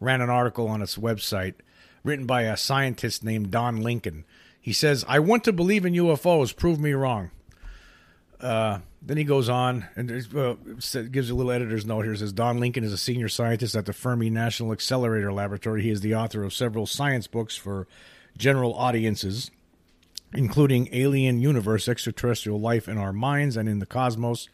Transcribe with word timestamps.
ran 0.00 0.20
an 0.20 0.30
article 0.30 0.68
on 0.68 0.82
its 0.82 0.96
website 0.96 1.54
written 2.04 2.26
by 2.26 2.42
a 2.42 2.56
scientist 2.56 3.24
named 3.24 3.50
Don 3.50 3.80
Lincoln. 3.80 4.24
He 4.60 4.72
says, 4.72 5.04
I 5.08 5.18
want 5.18 5.44
to 5.44 5.52
believe 5.52 5.84
in 5.84 5.92
UFOs, 5.94 6.54
prove 6.54 6.80
me 6.80 6.92
wrong. 6.92 7.30
Uh, 8.40 8.80
then 9.00 9.16
he 9.16 9.24
goes 9.24 9.48
on 9.48 9.86
and 9.96 10.10
well, 10.32 10.54
gives 10.54 11.30
a 11.30 11.34
little 11.34 11.52
editor's 11.52 11.86
note 11.86 12.02
here. 12.02 12.12
It 12.12 12.18
says 12.18 12.32
Don 12.32 12.58
Lincoln 12.58 12.84
is 12.84 12.92
a 12.92 12.98
senior 12.98 13.28
scientist 13.28 13.76
at 13.76 13.86
the 13.86 13.92
Fermi 13.92 14.30
National 14.30 14.72
Accelerator 14.72 15.32
Laboratory. 15.32 15.82
He 15.82 15.90
is 15.90 16.00
the 16.00 16.14
author 16.14 16.42
of 16.42 16.52
several 16.52 16.86
science 16.86 17.26
books 17.26 17.56
for 17.56 17.86
general 18.36 18.74
audiences, 18.74 19.50
including 20.34 20.88
Alien 20.92 21.40
Universe, 21.40 21.88
Extraterrestrial 21.88 22.60
Life 22.60 22.88
in 22.88 22.98
Our 22.98 23.12
Minds 23.12 23.56
and 23.56 23.68
in 23.68 23.78
the 23.78 23.86
Cosmos. 23.86 24.48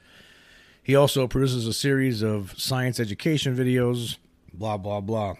He 0.83 0.95
also 0.95 1.27
produces 1.27 1.66
a 1.66 1.72
series 1.72 2.22
of 2.22 2.55
science 2.59 3.00
education 3.00 3.56
videos, 3.56 4.19
blah, 4.52 4.77
blah, 4.77 5.01
blah. 5.01 5.34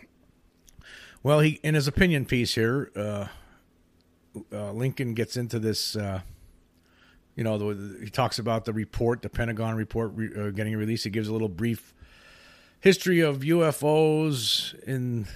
Well, 1.23 1.41
he 1.41 1.61
in 1.62 1.75
his 1.75 1.87
opinion 1.87 2.25
piece 2.25 2.55
here, 2.55 2.91
uh, 2.97 3.27
uh, 4.52 4.73
Lincoln 4.73 5.15
gets 5.15 5.37
into 5.37 5.59
this. 5.59 5.96
Uh, 5.96 6.23
you 7.37 7.45
know, 7.45 7.57
the, 7.57 8.05
he 8.05 8.10
talks 8.10 8.38
about 8.38 8.65
the 8.65 8.73
report, 8.73 9.23
the 9.23 9.30
Pentagon 9.30 9.74
report 9.77 10.13
re, 10.15 10.30
uh, 10.37 10.51
getting 10.51 10.77
released. 10.77 11.05
He 11.05 11.10
gives 11.10 11.29
a 11.29 11.33
little 11.33 11.49
brief 11.49 11.95
history 12.80 13.21
of 13.21 13.38
UFOs 13.38 14.74
in 14.83 15.27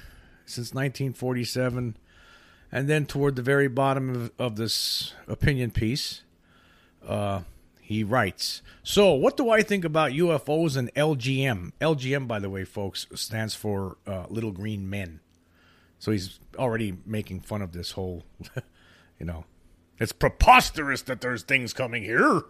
since 0.45 0.75
1947, 0.75 1.97
and 2.71 2.89
then 2.89 3.07
toward 3.07 3.37
the 3.37 3.43
very 3.43 3.69
bottom 3.69 4.15
of, 4.15 4.33
of 4.39 4.57
this 4.57 5.15
opinion 5.27 5.71
piece, 5.71 6.23
uh, 7.07 7.41
he 7.87 8.03
writes, 8.03 8.63
"So, 8.83 9.13
what 9.15 9.37
do 9.37 9.49
I 9.51 9.63
think 9.63 9.85
about 9.85 10.11
UFOs 10.11 10.77
and 10.77 10.93
LGM? 10.95 11.73
LGM, 11.81 12.27
by 12.27 12.41
the 12.41 12.51
way, 12.51 12.65
folks, 12.65 13.07
stands 13.15 13.55
for 13.55 13.97
uh, 14.07 14.27
Little 14.29 14.51
Green 14.51 14.91
Men." 14.91 15.21
So 15.99 16.11
he's 16.11 16.41
already 16.59 16.99
making 17.07 17.41
fun 17.41 17.63
of 17.63 17.73
this 17.73 17.93
whole, 17.93 18.25
you 19.19 19.27
know, 19.27 19.45
it's 19.99 20.13
preposterous 20.13 21.03
that 21.03 21.21
there's 21.21 21.43
things 21.43 21.73
coming 21.73 22.03
here. 22.03 22.43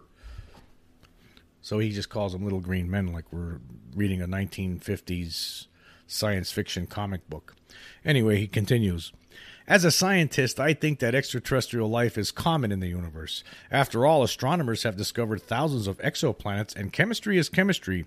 So 1.61 1.79
he 1.79 1.91
just 1.91 2.09
calls 2.09 2.33
them 2.33 2.43
little 2.43 2.59
green 2.59 2.89
men 2.89 3.07
like 3.07 3.31
we're 3.31 3.59
reading 3.95 4.21
a 4.21 4.27
1950s 4.27 5.67
science 6.07 6.51
fiction 6.51 6.87
comic 6.87 7.29
book. 7.29 7.55
Anyway, 8.03 8.37
he 8.37 8.47
continues. 8.47 9.11
As 9.69 9.83
a 9.83 9.91
scientist, 9.91 10.61
I 10.61 10.73
think 10.73 10.99
that 10.99 11.13
extraterrestrial 11.13 11.89
life 11.89 12.17
is 12.17 12.31
common 12.31 12.71
in 12.71 12.79
the 12.79 12.87
universe. 12.87 13.43
After 13.69 14.05
all, 14.05 14.23
astronomers 14.23 14.83
have 14.83 14.95
discovered 14.95 15.41
thousands 15.41 15.87
of 15.87 15.97
exoplanets, 15.97 16.73
and 16.73 16.93
chemistry 16.93 17.37
is 17.37 17.49
chemistry. 17.49 18.05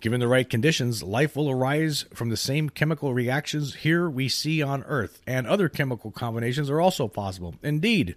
Given 0.00 0.18
the 0.18 0.28
right 0.28 0.48
conditions, 0.48 1.02
life 1.02 1.36
will 1.36 1.50
arise 1.50 2.06
from 2.14 2.30
the 2.30 2.38
same 2.38 2.70
chemical 2.70 3.12
reactions 3.12 3.74
here 3.74 4.08
we 4.08 4.30
see 4.30 4.62
on 4.62 4.82
Earth, 4.84 5.20
and 5.26 5.46
other 5.46 5.68
chemical 5.68 6.10
combinations 6.10 6.70
are 6.70 6.80
also 6.80 7.06
possible. 7.06 7.56
Indeed, 7.62 8.14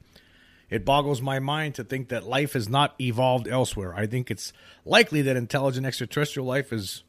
it 0.70 0.86
boggles 0.86 1.22
my 1.22 1.40
mind 1.40 1.76
to 1.76 1.84
think 1.84 2.08
that 2.08 2.24
life 2.26 2.54
has 2.54 2.70
not 2.70 2.96
evolved 3.02 3.50
elsewhere. 3.50 3.94
I 3.94 4.08
think 4.08 4.31
it's 4.31 4.54
likely 4.86 5.22
that 5.24 5.36
intelligent 5.36 5.86
extraterrestrial 5.86 6.48
life 6.48 6.72
is 6.72 7.04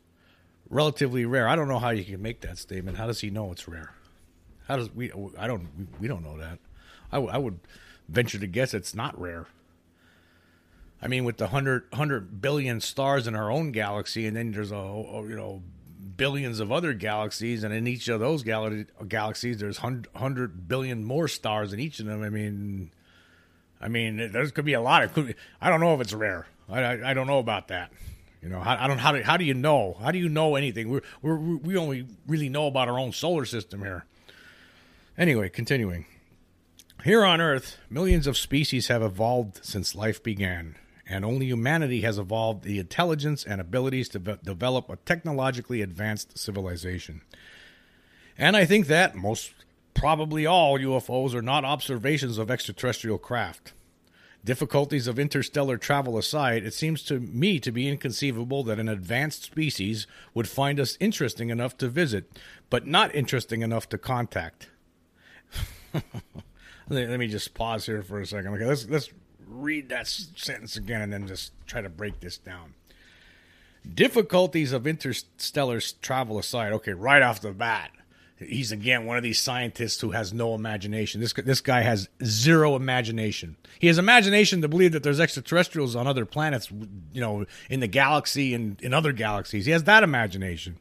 relatively 0.68 1.24
rare. 1.24 1.46
I 1.46 1.54
don't 1.54 1.68
know 1.68 1.78
how 1.78 1.90
you 1.90 2.04
can 2.04 2.20
make 2.20 2.40
that 2.40 2.58
statement. 2.58 2.96
How 2.96 3.06
does 3.06 3.20
he 3.20 3.30
know 3.30 3.52
it's 3.52 3.68
rare? 3.68 3.94
How 4.68 4.76
does 4.76 4.94
we? 4.94 5.12
I 5.38 5.46
don't. 5.46 5.68
We 6.00 6.08
don't 6.08 6.24
know 6.24 6.38
that. 6.38 6.58
I, 7.10 7.16
w- 7.16 7.32
I 7.32 7.38
would 7.38 7.58
venture 8.08 8.38
to 8.38 8.46
guess 8.46 8.74
it's 8.74 8.94
not 8.94 9.18
rare. 9.20 9.46
I 11.02 11.08
mean, 11.08 11.24
with 11.24 11.36
the 11.36 11.46
100, 11.46 11.86
100 11.90 12.40
billion 12.40 12.80
stars 12.80 13.26
in 13.26 13.34
our 13.34 13.50
own 13.50 13.72
galaxy, 13.72 14.26
and 14.26 14.36
then 14.36 14.52
there's 14.52 14.70
a, 14.70 14.76
a 14.76 15.22
you 15.26 15.36
know 15.36 15.62
billions 16.16 16.60
of 16.60 16.70
other 16.70 16.92
galaxies, 16.92 17.64
and 17.64 17.74
in 17.74 17.86
each 17.86 18.08
of 18.08 18.20
those 18.20 18.42
gal- 18.42 18.84
galaxies, 19.08 19.58
there's 19.58 19.82
100 19.82 20.68
billion 20.68 21.04
more 21.04 21.26
stars 21.26 21.72
in 21.72 21.80
each 21.80 21.98
of 21.98 22.06
them. 22.06 22.22
I 22.22 22.28
mean, 22.28 22.92
I 23.80 23.88
mean, 23.88 24.30
there 24.32 24.48
could 24.50 24.64
be 24.64 24.74
a 24.74 24.80
lot. 24.80 25.02
Of, 25.02 25.12
could, 25.12 25.34
I 25.60 25.70
don't 25.70 25.80
know 25.80 25.94
if 25.94 26.00
it's 26.00 26.12
rare. 26.12 26.46
I, 26.68 26.82
I, 26.82 27.10
I 27.10 27.14
don't 27.14 27.26
know 27.26 27.40
about 27.40 27.68
that. 27.68 27.90
You 28.40 28.48
know, 28.48 28.60
I, 28.60 28.84
I 28.84 28.88
don't 28.88 28.98
how 28.98 29.12
do 29.12 29.22
how 29.22 29.36
do 29.36 29.44
you 29.44 29.54
know? 29.54 29.96
How 30.00 30.10
do 30.10 30.18
you 30.18 30.28
know 30.28 30.54
anything? 30.54 30.88
We're, 30.88 31.02
we're 31.20 31.36
we 31.36 31.76
only 31.76 32.06
really 32.26 32.48
know 32.48 32.66
about 32.66 32.88
our 32.88 32.98
own 32.98 33.12
solar 33.12 33.44
system 33.44 33.80
here. 33.80 34.04
Anyway, 35.16 35.48
continuing. 35.48 36.06
Here 37.04 37.24
on 37.24 37.40
Earth, 37.40 37.78
millions 37.90 38.26
of 38.26 38.38
species 38.38 38.88
have 38.88 39.02
evolved 39.02 39.64
since 39.64 39.94
life 39.94 40.22
began 40.22 40.76
and 41.12 41.24
only 41.24 41.46
humanity 41.46 42.00
has 42.00 42.18
evolved 42.18 42.64
the 42.64 42.78
intelligence 42.78 43.44
and 43.44 43.60
abilities 43.60 44.08
to 44.08 44.18
develop 44.18 44.88
a 44.88 44.96
technologically 44.96 45.82
advanced 45.82 46.38
civilization. 46.38 47.20
And 48.38 48.56
I 48.56 48.64
think 48.64 48.86
that 48.86 49.14
most 49.14 49.52
probably 49.94 50.46
all 50.46 50.78
UFOs 50.78 51.34
are 51.34 51.42
not 51.42 51.66
observations 51.66 52.38
of 52.38 52.50
extraterrestrial 52.50 53.18
craft. 53.18 53.72
Difficulties 54.44 55.06
of 55.06 55.18
interstellar 55.18 55.76
travel 55.76 56.18
aside, 56.18 56.64
it 56.64 56.74
seems 56.74 57.02
to 57.04 57.20
me 57.20 57.60
to 57.60 57.70
be 57.70 57.88
inconceivable 57.88 58.64
that 58.64 58.80
an 58.80 58.88
advanced 58.88 59.44
species 59.44 60.06
would 60.34 60.48
find 60.48 60.80
us 60.80 60.96
interesting 60.98 61.50
enough 61.50 61.76
to 61.78 61.88
visit, 61.88 62.24
but 62.70 62.86
not 62.86 63.14
interesting 63.14 63.62
enough 63.62 63.88
to 63.90 63.98
contact. 63.98 64.68
Let 66.88 67.18
me 67.18 67.28
just 67.28 67.54
pause 67.54 67.86
here 67.86 68.02
for 68.02 68.20
a 68.20 68.26
second. 68.26 68.54
Okay, 68.54 68.64
let's 68.64 68.88
let's 68.88 69.10
read 69.46 69.88
that 69.90 70.06
sentence 70.06 70.76
again 70.76 71.02
and 71.02 71.12
then 71.12 71.26
just 71.26 71.52
try 71.66 71.80
to 71.80 71.88
break 71.88 72.20
this 72.20 72.38
down. 72.38 72.74
Difficulties 73.94 74.72
of 74.72 74.86
interstellar 74.86 75.80
travel 76.00 76.38
aside, 76.38 76.72
okay, 76.72 76.92
right 76.92 77.22
off 77.22 77.40
the 77.40 77.52
bat, 77.52 77.90
he's 78.38 78.72
again 78.72 79.06
one 79.06 79.16
of 79.16 79.22
these 79.22 79.40
scientists 79.40 80.00
who 80.00 80.12
has 80.12 80.32
no 80.32 80.54
imagination. 80.54 81.20
This 81.20 81.32
this 81.32 81.60
guy 81.60 81.82
has 81.82 82.08
zero 82.24 82.76
imagination. 82.76 83.56
He 83.78 83.88
has 83.88 83.98
imagination 83.98 84.62
to 84.62 84.68
believe 84.68 84.92
that 84.92 85.02
there's 85.02 85.20
extraterrestrials 85.20 85.96
on 85.96 86.06
other 86.06 86.24
planets, 86.24 86.70
you 87.12 87.20
know, 87.20 87.46
in 87.68 87.80
the 87.80 87.86
galaxy 87.88 88.54
and 88.54 88.80
in 88.80 88.94
other 88.94 89.12
galaxies. 89.12 89.66
He 89.66 89.72
has 89.72 89.84
that 89.84 90.02
imagination, 90.02 90.78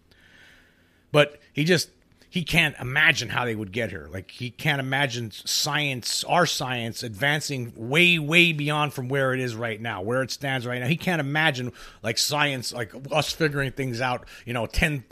but 1.12 1.40
he 1.54 1.64
just 1.64 1.90
he 2.32 2.46
can't 2.46 2.78
imagine 2.80 3.28
how 3.28 3.44
they 3.44 3.56
would 3.56 3.74
get 3.74 3.90
here. 3.90 4.08
Like 4.10 4.32
he 4.32 4.52
can't 4.52 4.80
imagine 4.80 5.32
science, 5.32 6.24
our 6.24 6.46
science, 6.46 7.04
advancing 7.04 7.74
way, 7.76 8.20
way 8.20 8.54
beyond 8.54 8.94
from 8.94 9.10
where 9.10 9.34
it 9.34 9.42
is 9.42 9.54
right 9.54 9.80
now, 9.82 10.02
where 10.02 10.22
it 10.22 10.32
stands 10.32 10.66
right 10.66 10.80
now. 10.80 10.88
He 10.88 10.96
can't 10.96 11.20
imagine 11.20 11.74
like 12.02 12.18
science, 12.18 12.72
like 12.72 12.94
us 13.12 13.34
figuring 13.34 13.74
things 13.74 14.00
out. 14.00 14.26
You 14.46 14.54
know, 14.54 14.66
ten, 14.66 15.04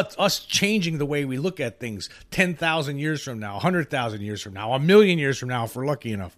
us 0.00 0.38
changing 0.38 0.98
the 0.98 1.04
way 1.04 1.24
we 1.24 1.36
look 1.36 1.58
at 1.58 1.80
things 1.80 2.08
ten 2.30 2.54
thousand 2.54 3.00
years 3.00 3.24
from 3.24 3.40
now, 3.40 3.58
hundred 3.58 3.90
thousand 3.90 4.20
years 4.20 4.40
from 4.40 4.52
now, 4.54 4.72
a 4.72 4.78
million 4.78 5.18
years 5.18 5.38
from 5.38 5.48
now, 5.48 5.64
if 5.64 5.74
we're 5.74 5.84
lucky 5.84 6.12
enough. 6.12 6.36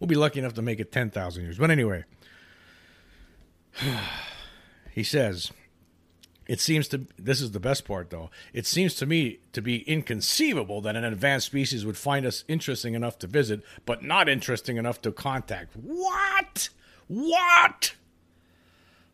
We'll 0.00 0.08
be 0.08 0.14
lucky 0.14 0.38
enough 0.38 0.54
to 0.54 0.62
make 0.62 0.80
it 0.80 0.90
ten 0.90 1.10
thousand 1.10 1.42
years. 1.42 1.58
But 1.58 1.70
anyway, 1.70 2.04
he 4.90 5.02
says. 5.02 5.52
It 6.46 6.60
seems 6.60 6.88
to 6.88 7.06
this 7.18 7.40
is 7.40 7.52
the 7.52 7.60
best 7.60 7.86
part 7.86 8.10
though. 8.10 8.30
It 8.52 8.66
seems 8.66 8.94
to 8.96 9.06
me 9.06 9.38
to 9.52 9.62
be 9.62 9.82
inconceivable 9.88 10.80
that 10.82 10.96
an 10.96 11.04
advanced 11.04 11.46
species 11.46 11.86
would 11.86 11.96
find 11.96 12.26
us 12.26 12.44
interesting 12.48 12.94
enough 12.94 13.18
to 13.20 13.26
visit, 13.26 13.62
but 13.86 14.02
not 14.02 14.28
interesting 14.28 14.76
enough 14.76 15.00
to 15.02 15.12
contact. 15.12 15.74
What? 15.74 16.68
What? 17.08 17.94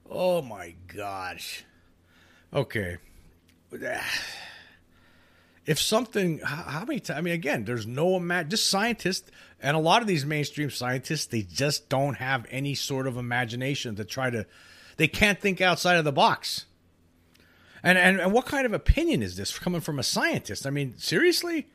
Oh 0.09 0.43
my 0.43 0.75
gosh. 0.95 1.65
Okay. 2.53 2.99
If 5.67 5.79
something, 5.79 6.41
how 6.41 6.85
many 6.85 6.99
times? 6.99 7.19
I 7.19 7.21
mean, 7.21 7.35
again, 7.35 7.65
there's 7.65 7.87
no 7.87 8.17
imagine. 8.17 8.51
Just 8.51 8.71
scientists 8.71 9.31
and 9.61 9.77
a 9.77 9.81
lot 9.81 10.03
of 10.03 10.09
these 10.09 10.25
mainstream 10.25 10.71
scientists, 10.71 11.27
they 11.27 11.43
just 11.43 11.89
don't 11.89 12.15
have 12.15 12.45
any 12.51 12.75
sort 12.75 13.07
of 13.07 13.17
imagination 13.17 13.95
to 13.97 14.05
try 14.05 14.31
to. 14.31 14.47
They 14.97 15.07
can't 15.07 15.39
think 15.39 15.61
outside 15.61 15.97
of 15.97 16.05
the 16.05 16.13
box 16.13 16.65
and, 17.83 17.99
and 17.99 18.21
and 18.21 18.33
what 18.33 18.47
kind 18.47 18.67
of 18.67 18.73
opinion 18.73 19.23
is 19.23 19.37
this 19.37 19.59
coming 19.59 19.81
from 19.81 19.99
a 19.99 20.03
scientist? 20.03 20.67
I 20.67 20.71
mean, 20.71 20.97
seriously? 20.99 21.69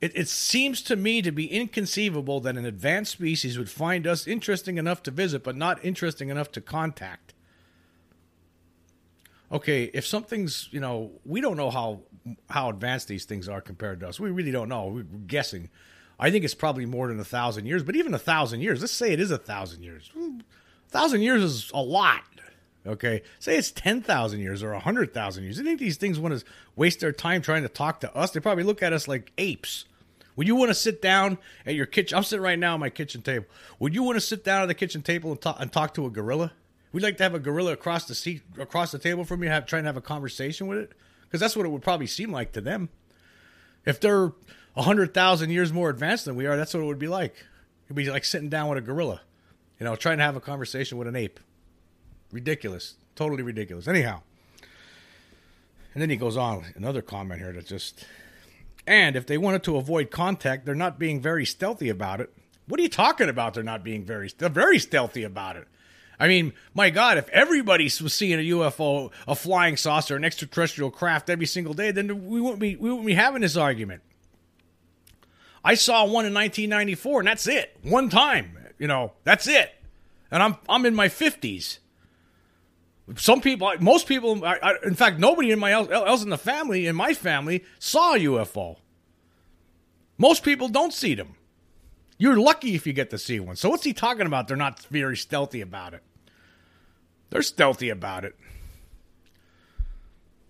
It, 0.00 0.12
it 0.16 0.28
seems 0.28 0.82
to 0.82 0.96
me 0.96 1.22
to 1.22 1.32
be 1.32 1.46
inconceivable 1.50 2.40
that 2.40 2.56
an 2.56 2.64
advanced 2.64 3.12
species 3.12 3.58
would 3.58 3.70
find 3.70 4.06
us 4.06 4.26
interesting 4.28 4.78
enough 4.78 5.02
to 5.04 5.10
visit, 5.10 5.42
but 5.42 5.56
not 5.56 5.84
interesting 5.84 6.28
enough 6.28 6.52
to 6.52 6.60
contact. 6.60 7.34
okay, 9.50 9.84
if 9.94 10.06
something's, 10.06 10.68
you 10.72 10.80
know, 10.80 11.12
we 11.24 11.40
don't 11.40 11.56
know 11.56 11.70
how 11.70 12.00
how 12.50 12.68
advanced 12.68 13.08
these 13.08 13.24
things 13.24 13.48
are 13.48 13.60
compared 13.60 14.00
to 14.00 14.08
us. 14.08 14.20
We 14.20 14.30
really 14.30 14.50
don't 14.50 14.68
know. 14.68 14.86
We're 14.88 15.02
guessing. 15.02 15.70
I 16.20 16.30
think 16.30 16.44
it's 16.44 16.54
probably 16.54 16.84
more 16.86 17.08
than 17.08 17.20
a 17.20 17.24
thousand 17.24 17.66
years, 17.66 17.82
but 17.82 17.96
even 17.96 18.12
a 18.12 18.18
thousand 18.18 18.60
years, 18.60 18.80
let's 18.80 18.92
say 18.92 19.12
it 19.12 19.20
is 19.20 19.30
a 19.30 19.38
thousand 19.38 19.82
years. 19.82 20.10
A 20.16 20.90
thousand 20.90 21.22
years 21.22 21.42
is 21.42 21.70
a 21.72 21.80
lot. 21.82 22.24
Okay, 22.88 23.22
say 23.38 23.58
it's 23.58 23.70
ten 23.70 24.00
thousand 24.00 24.40
years 24.40 24.62
or 24.62 24.72
hundred 24.74 25.12
thousand 25.12 25.44
years. 25.44 25.58
You 25.58 25.64
think 25.64 25.78
these 25.78 25.98
things 25.98 26.18
want 26.18 26.38
to 26.38 26.44
waste 26.74 27.00
their 27.00 27.12
time 27.12 27.42
trying 27.42 27.62
to 27.62 27.68
talk 27.68 28.00
to 28.00 28.16
us? 28.16 28.30
They 28.30 28.40
probably 28.40 28.64
look 28.64 28.82
at 28.82 28.94
us 28.94 29.06
like 29.06 29.30
apes. 29.36 29.84
Would 30.36 30.46
you 30.46 30.56
want 30.56 30.70
to 30.70 30.74
sit 30.74 31.02
down 31.02 31.36
at 31.66 31.74
your 31.74 31.84
kitchen? 31.84 32.16
I'm 32.16 32.24
sitting 32.24 32.42
right 32.42 32.58
now 32.58 32.74
at 32.74 32.80
my 32.80 32.90
kitchen 32.90 33.20
table. 33.20 33.46
Would 33.78 33.94
you 33.94 34.02
want 34.02 34.16
to 34.16 34.20
sit 34.20 34.42
down 34.42 34.62
at 34.62 34.66
the 34.66 34.74
kitchen 34.74 35.02
table 35.02 35.32
and 35.32 35.40
talk, 35.40 35.56
and 35.60 35.70
talk 35.70 35.92
to 35.94 36.06
a 36.06 36.10
gorilla? 36.10 36.52
We'd 36.92 37.02
like 37.02 37.18
to 37.18 37.24
have 37.24 37.34
a 37.34 37.38
gorilla 37.38 37.72
across 37.72 38.06
the 38.06 38.14
seat, 38.14 38.42
across 38.58 38.90
the 38.90 38.98
table 38.98 39.24
from 39.24 39.42
you, 39.42 39.50
have 39.50 39.66
trying 39.66 39.82
to 39.82 39.88
have 39.88 39.98
a 39.98 40.00
conversation 40.00 40.66
with 40.66 40.78
it, 40.78 40.92
because 41.22 41.40
that's 41.40 41.56
what 41.56 41.66
it 41.66 41.68
would 41.68 41.82
probably 41.82 42.06
seem 42.06 42.32
like 42.32 42.52
to 42.52 42.62
them. 42.62 42.88
If 43.84 44.00
they're 44.00 44.32
hundred 44.74 45.12
thousand 45.12 45.50
years 45.50 45.72
more 45.72 45.90
advanced 45.90 46.24
than 46.24 46.36
we 46.36 46.46
are, 46.46 46.56
that's 46.56 46.72
what 46.72 46.82
it 46.82 46.86
would 46.86 46.98
be 46.98 47.08
like. 47.08 47.34
It'd 47.86 47.96
be 47.96 48.08
like 48.08 48.24
sitting 48.24 48.48
down 48.48 48.68
with 48.68 48.78
a 48.78 48.80
gorilla, 48.80 49.20
you 49.78 49.84
know, 49.84 49.96
trying 49.96 50.18
to 50.18 50.24
have 50.24 50.36
a 50.36 50.40
conversation 50.40 50.96
with 50.96 51.08
an 51.08 51.16
ape. 51.16 51.40
Ridiculous. 52.32 52.94
Totally 53.14 53.42
ridiculous. 53.42 53.88
Anyhow. 53.88 54.22
And 55.94 56.02
then 56.02 56.10
he 56.10 56.16
goes 56.16 56.36
on, 56.36 56.64
another 56.76 57.02
comment 57.02 57.40
here 57.40 57.52
that 57.52 57.66
just. 57.66 58.06
And 58.86 59.16
if 59.16 59.26
they 59.26 59.38
wanted 59.38 59.62
to 59.64 59.76
avoid 59.76 60.10
contact, 60.10 60.64
they're 60.64 60.74
not 60.74 60.98
being 60.98 61.20
very 61.20 61.44
stealthy 61.44 61.88
about 61.88 62.20
it. 62.20 62.32
What 62.66 62.78
are 62.78 62.82
you 62.82 62.88
talking 62.88 63.28
about? 63.28 63.54
They're 63.54 63.62
not 63.62 63.82
being 63.82 64.04
very, 64.04 64.30
they're 64.36 64.48
very 64.48 64.78
stealthy 64.78 65.24
about 65.24 65.56
it. 65.56 65.66
I 66.20 66.28
mean, 66.28 66.52
my 66.74 66.90
God, 66.90 67.16
if 67.16 67.28
everybody 67.30 67.84
was 67.84 68.12
seeing 68.12 68.38
a 68.38 68.50
UFO, 68.50 69.10
a 69.26 69.34
flying 69.34 69.76
saucer, 69.76 70.16
an 70.16 70.24
extraterrestrial 70.24 70.90
craft 70.90 71.30
every 71.30 71.46
single 71.46 71.74
day, 71.74 71.90
then 71.92 72.28
we 72.28 72.40
wouldn't 72.40 72.60
be 72.60 72.76
we 72.76 72.90
wouldn't 72.90 73.06
be 73.06 73.14
having 73.14 73.42
this 73.42 73.56
argument. 73.56 74.02
I 75.64 75.74
saw 75.74 76.04
one 76.04 76.26
in 76.26 76.34
1994, 76.34 77.20
and 77.20 77.28
that's 77.28 77.46
it. 77.46 77.76
One 77.82 78.08
time, 78.08 78.56
you 78.78 78.86
know, 78.86 79.12
that's 79.24 79.46
it. 79.46 79.72
And 80.30 80.42
I'm 80.42 80.56
I'm 80.68 80.86
in 80.86 80.94
my 80.94 81.08
50s. 81.08 81.78
Some 83.16 83.40
people, 83.40 83.72
most 83.80 84.06
people, 84.06 84.44
I, 84.44 84.58
I, 84.62 84.74
in 84.84 84.94
fact, 84.94 85.18
nobody 85.18 85.50
in 85.50 85.58
my 85.58 85.72
else, 85.72 86.22
in 86.22 86.30
the 86.30 86.38
family, 86.38 86.86
in 86.86 86.94
my 86.94 87.14
family, 87.14 87.64
saw 87.78 88.14
a 88.14 88.18
UFO. 88.18 88.76
Most 90.18 90.42
people 90.42 90.68
don't 90.68 90.92
see 90.92 91.14
them. 91.14 91.36
You're 92.18 92.38
lucky 92.38 92.74
if 92.74 92.86
you 92.86 92.92
get 92.92 93.10
to 93.10 93.18
see 93.18 93.38
one. 93.40 93.56
So 93.56 93.70
what's 93.70 93.84
he 93.84 93.92
talking 93.92 94.26
about? 94.26 94.48
They're 94.48 94.56
not 94.56 94.82
very 94.86 95.16
stealthy 95.16 95.60
about 95.60 95.94
it. 95.94 96.02
They're 97.30 97.42
stealthy 97.42 97.88
about 97.88 98.24
it. 98.24 98.36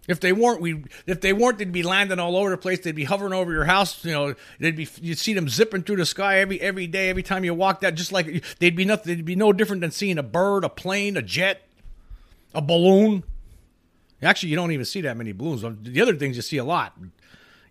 If 0.09 0.21
they 0.21 0.33
weren't, 0.33 0.63
we 0.63 0.85
if 1.07 1.21
they 1.21 1.35
weren't, 1.35 1.59
they'd 1.59 1.71
be 1.71 1.83
landing 1.83 2.19
all 2.19 2.35
over 2.35 2.49
the 2.49 2.57
place. 2.57 2.81
They'd 2.81 2.95
be 2.95 3.05
hovering 3.05 3.35
over 3.35 3.53
your 3.53 3.65
house. 3.65 4.03
You 4.07 4.13
know, 4.13 4.35
they'd 4.59 4.75
be 4.75 4.89
you'd 5.03 5.19
see 5.19 5.35
them 5.35 5.51
zipping 5.51 5.83
through 5.83 5.97
the 5.97 6.07
sky 6.07 6.39
every 6.39 6.59
every 6.63 6.87
day, 6.87 7.11
every 7.11 7.23
time 7.23 7.45
you 7.45 7.53
walked 7.53 7.85
out. 7.85 7.95
Just 7.95 8.11
like 8.11 8.43
they'd 8.59 8.75
be 8.75 8.87
nothing. 8.87 9.17
They'd 9.17 9.25
be 9.25 9.37
no 9.37 9.53
different 9.53 9.83
than 9.83 9.91
seeing 9.91 10.17
a 10.17 10.23
bird, 10.23 10.65
a 10.65 10.71
plane, 10.71 11.19
a 11.19 11.23
jet, 11.23 11.68
a 12.55 12.63
balloon. 12.63 13.25
Actually, 14.23 14.51
you 14.51 14.57
don't 14.57 14.73
even 14.73 14.85
see 14.85 15.01
that 15.03 15.17
many 15.17 15.33
balloons. 15.33 15.63
The 15.83 16.01
other 16.01 16.17
things 16.17 16.37
you 16.37 16.43
see 16.43 16.57
a 16.57 16.65
lot. 16.65 16.99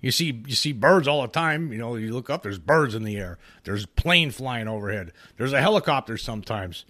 You 0.01 0.11
see 0.11 0.43
you 0.45 0.55
see 0.55 0.73
birds 0.73 1.07
all 1.07 1.21
the 1.23 1.27
time. 1.27 1.71
You 1.71 1.79
know, 1.79 1.95
you 1.95 2.13
look 2.13 2.29
up, 2.29 2.43
there's 2.43 2.59
birds 2.59 2.95
in 2.95 3.03
the 3.03 3.17
air. 3.17 3.39
There's 3.63 3.85
plane 3.85 4.31
flying 4.31 4.67
overhead. 4.67 5.11
There's 5.37 5.53
a 5.53 5.61
helicopter 5.61 6.17
sometimes. 6.17 6.85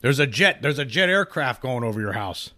There's 0.00 0.18
a 0.18 0.26
jet. 0.26 0.60
There's 0.62 0.78
a 0.78 0.84
jet 0.84 1.08
aircraft 1.08 1.62
going 1.62 1.84
over 1.84 2.00
your 2.00 2.12
house. 2.12 2.50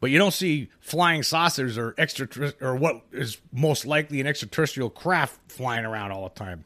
But 0.00 0.10
you 0.10 0.18
don't 0.18 0.32
see 0.32 0.68
flying 0.80 1.22
saucers 1.22 1.78
or 1.78 1.94
extra 1.96 2.52
or 2.60 2.74
what 2.76 3.02
is 3.12 3.38
most 3.52 3.86
likely 3.86 4.20
an 4.20 4.26
extraterrestrial 4.26 4.90
craft 4.90 5.38
flying 5.48 5.84
around 5.84 6.10
all 6.10 6.24
the 6.24 6.34
time. 6.34 6.64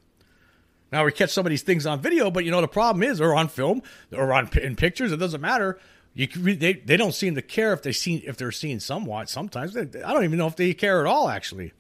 Now 0.92 1.04
we 1.04 1.12
catch 1.12 1.30
some 1.30 1.44
of 1.44 1.50
these 1.50 1.62
things 1.62 1.84
on 1.84 2.00
video, 2.00 2.30
but 2.30 2.44
you 2.44 2.50
know 2.50 2.60
the 2.60 2.69
problem 2.69 3.02
is, 3.02 3.20
or 3.20 3.34
on 3.34 3.48
film, 3.48 3.82
or 4.12 4.32
on 4.32 4.48
in 4.56 4.76
pictures. 4.76 5.12
It 5.12 5.19
doesn't 5.19 5.40
matter. 5.40 5.78
You 6.16 6.26
they 6.26 6.72
they 6.72 6.96
don't 6.96 7.14
seem 7.14 7.34
to 7.34 7.42
care 7.42 7.74
if 7.74 7.82
they 7.82 7.92
seen 7.92 8.22
if 8.24 8.38
they're 8.38 8.50
seen 8.50 8.80
somewhat. 8.80 9.28
Sometimes 9.28 9.74
they, 9.74 10.02
I 10.02 10.14
don't 10.14 10.24
even 10.24 10.38
know 10.38 10.46
if 10.46 10.56
they 10.56 10.72
care 10.72 11.00
at 11.00 11.06
all 11.06 11.28
actually. 11.28 11.74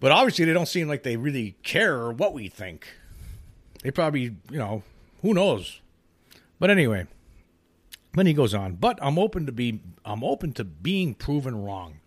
But 0.00 0.10
obviously 0.10 0.46
they 0.46 0.54
don't 0.54 0.66
seem 0.66 0.88
like 0.88 1.02
they 1.02 1.16
really 1.16 1.56
care 1.62 2.10
what 2.10 2.32
we 2.32 2.48
think. 2.48 2.88
They 3.82 3.90
probably 3.90 4.22
you 4.22 4.58
know 4.58 4.84
who 5.20 5.34
knows. 5.34 5.82
But 6.58 6.70
anyway, 6.70 7.06
then 8.14 8.24
he 8.24 8.32
goes 8.32 8.54
on. 8.54 8.76
But 8.76 8.98
I'm 9.02 9.18
open 9.18 9.44
to 9.44 9.52
be 9.52 9.82
I'm 10.06 10.24
open 10.24 10.54
to 10.54 10.64
being 10.64 11.14
proven 11.14 11.62
wrong. 11.62 12.00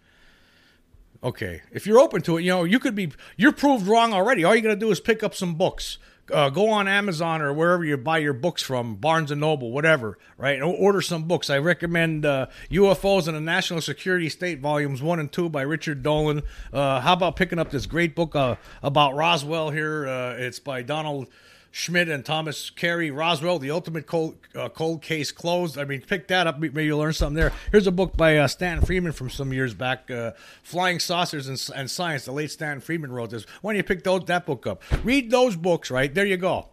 Okay, 1.23 1.61
if 1.71 1.85
you're 1.85 1.99
open 1.99 2.23
to 2.23 2.37
it, 2.37 2.41
you 2.41 2.49
know 2.49 2.63
you 2.63 2.79
could 2.79 2.95
be 2.95 3.11
you're 3.37 3.51
proved 3.51 3.85
wrong 3.85 4.13
already. 4.13 4.43
All 4.43 4.55
you 4.55 4.63
got 4.63 4.69
to 4.69 4.75
do 4.75 4.89
is 4.89 4.99
pick 4.99 5.21
up 5.21 5.35
some 5.35 5.53
books. 5.53 5.99
Uh, 6.31 6.49
go 6.49 6.69
on 6.69 6.87
Amazon 6.87 7.41
or 7.41 7.51
wherever 7.53 7.83
you 7.83 7.97
buy 7.97 8.17
your 8.19 8.33
books 8.33 8.61
from, 8.61 8.95
Barnes 8.95 9.31
and 9.31 9.41
Noble, 9.41 9.71
whatever, 9.71 10.17
right? 10.37 10.61
Order 10.61 11.01
some 11.01 11.23
books. 11.23 11.49
I 11.49 11.57
recommend 11.57 12.25
uh, 12.25 12.47
UFOs 12.69 13.27
and 13.27 13.35
the 13.35 13.41
National 13.41 13.81
Security 13.81 14.29
State, 14.29 14.59
volumes 14.59 15.01
one 15.01 15.19
and 15.19 15.31
two 15.31 15.49
by 15.49 15.61
Richard 15.61 16.03
Dolan. 16.03 16.43
Uh, 16.71 17.01
how 17.01 17.13
about 17.13 17.35
picking 17.35 17.59
up 17.59 17.71
this 17.71 17.85
great 17.85 18.15
book 18.15 18.35
uh, 18.35 18.55
about 18.83 19.15
Roswell 19.15 19.71
here? 19.71 20.07
Uh, 20.07 20.35
it's 20.35 20.59
by 20.59 20.81
Donald 20.83 21.27
Schmitt 21.71 22.09
and 22.09 22.25
Thomas 22.25 22.69
Carey, 22.69 23.11
Roswell, 23.11 23.57
The 23.57 23.71
Ultimate 23.71 24.05
Cold, 24.05 24.35
uh, 24.53 24.67
cold 24.69 25.01
Case 25.01 25.31
Closed. 25.31 25.77
I 25.77 25.85
mean, 25.85 26.01
pick 26.01 26.27
that 26.27 26.45
up. 26.45 26.59
Maybe 26.59 26.83
you'll 26.83 26.99
learn 26.99 27.13
something 27.13 27.35
there. 27.35 27.53
Here's 27.71 27.87
a 27.87 27.91
book 27.91 28.17
by 28.17 28.37
uh, 28.37 28.47
Stan 28.47 28.81
Friedman 28.81 29.13
from 29.13 29.29
some 29.29 29.53
years 29.53 29.73
back, 29.73 30.11
uh, 30.11 30.31
Flying 30.63 30.99
Saucers 30.99 31.47
and, 31.47 31.69
and, 31.75 31.89
Science. 31.89 32.25
The 32.25 32.33
late 32.33 32.51
Stan 32.51 32.81
Friedman 32.81 33.11
wrote 33.11 33.29
this. 33.29 33.45
Why 33.61 33.71
don't 33.71 33.77
you 33.77 33.83
pick 33.83 34.03
those, 34.03 34.25
that 34.25 34.45
book 34.45 34.67
up? 34.67 34.83
Read 35.03 35.31
those 35.31 35.55
books, 35.55 35.89
right? 35.89 36.13
There 36.13 36.25
you 36.25 36.37
go. 36.37 36.67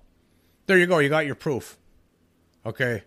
There 0.66 0.78
you 0.78 0.86
go. 0.86 0.98
You 0.98 1.08
got 1.08 1.26
your 1.26 1.36
proof. 1.36 1.78
Okay? 2.66 3.04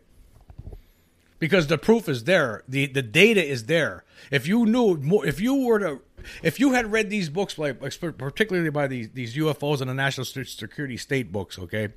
Because 1.42 1.66
the 1.66 1.80
proof 1.80 2.08
is 2.08 2.26
there. 2.26 2.64
The, 2.70 2.86
the 2.86 3.02
data 3.02 3.44
is 3.44 3.66
there. 3.66 4.04
If 4.30 4.48
you 4.48 4.64
knew, 4.68 4.98
more, 4.98 5.26
if 5.26 5.42
you 5.42 5.56
were 5.56 5.80
to 5.80 6.02
if 6.44 6.60
you 6.60 6.74
had 6.74 6.92
read 6.92 7.10
these 7.10 7.30
books, 7.30 7.58
like 7.58 7.80
particularly 7.80 8.70
by 8.70 8.86
these 8.86 9.10
these 9.10 9.36
UFOs 9.36 9.82
and 9.82 9.90
the 9.90 9.96
national 9.96 10.26
security 10.26 10.98
state 10.98 11.32
books, 11.32 11.58
okay, 11.58 11.90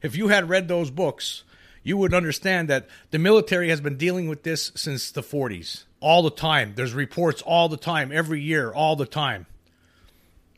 if 0.00 0.16
you 0.16 0.28
had 0.28 0.48
read 0.48 0.66
those 0.66 0.90
books, 0.90 1.44
you 1.82 1.98
would 1.98 2.14
understand 2.14 2.70
that 2.70 2.88
the 3.10 3.18
military 3.18 3.68
has 3.68 3.82
been 3.82 3.98
dealing 3.98 4.28
with 4.28 4.44
this 4.44 4.72
since 4.74 5.10
the 5.10 5.22
40s, 5.22 5.84
all 6.00 6.22
the 6.22 6.30
time. 6.30 6.72
There's 6.74 6.94
reports 6.94 7.42
all 7.42 7.68
the 7.68 7.76
time, 7.76 8.10
every 8.10 8.40
year, 8.40 8.72
all 8.72 8.96
the 8.96 9.04
time. 9.04 9.44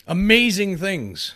Amazing 0.07 0.79
things. 0.79 1.35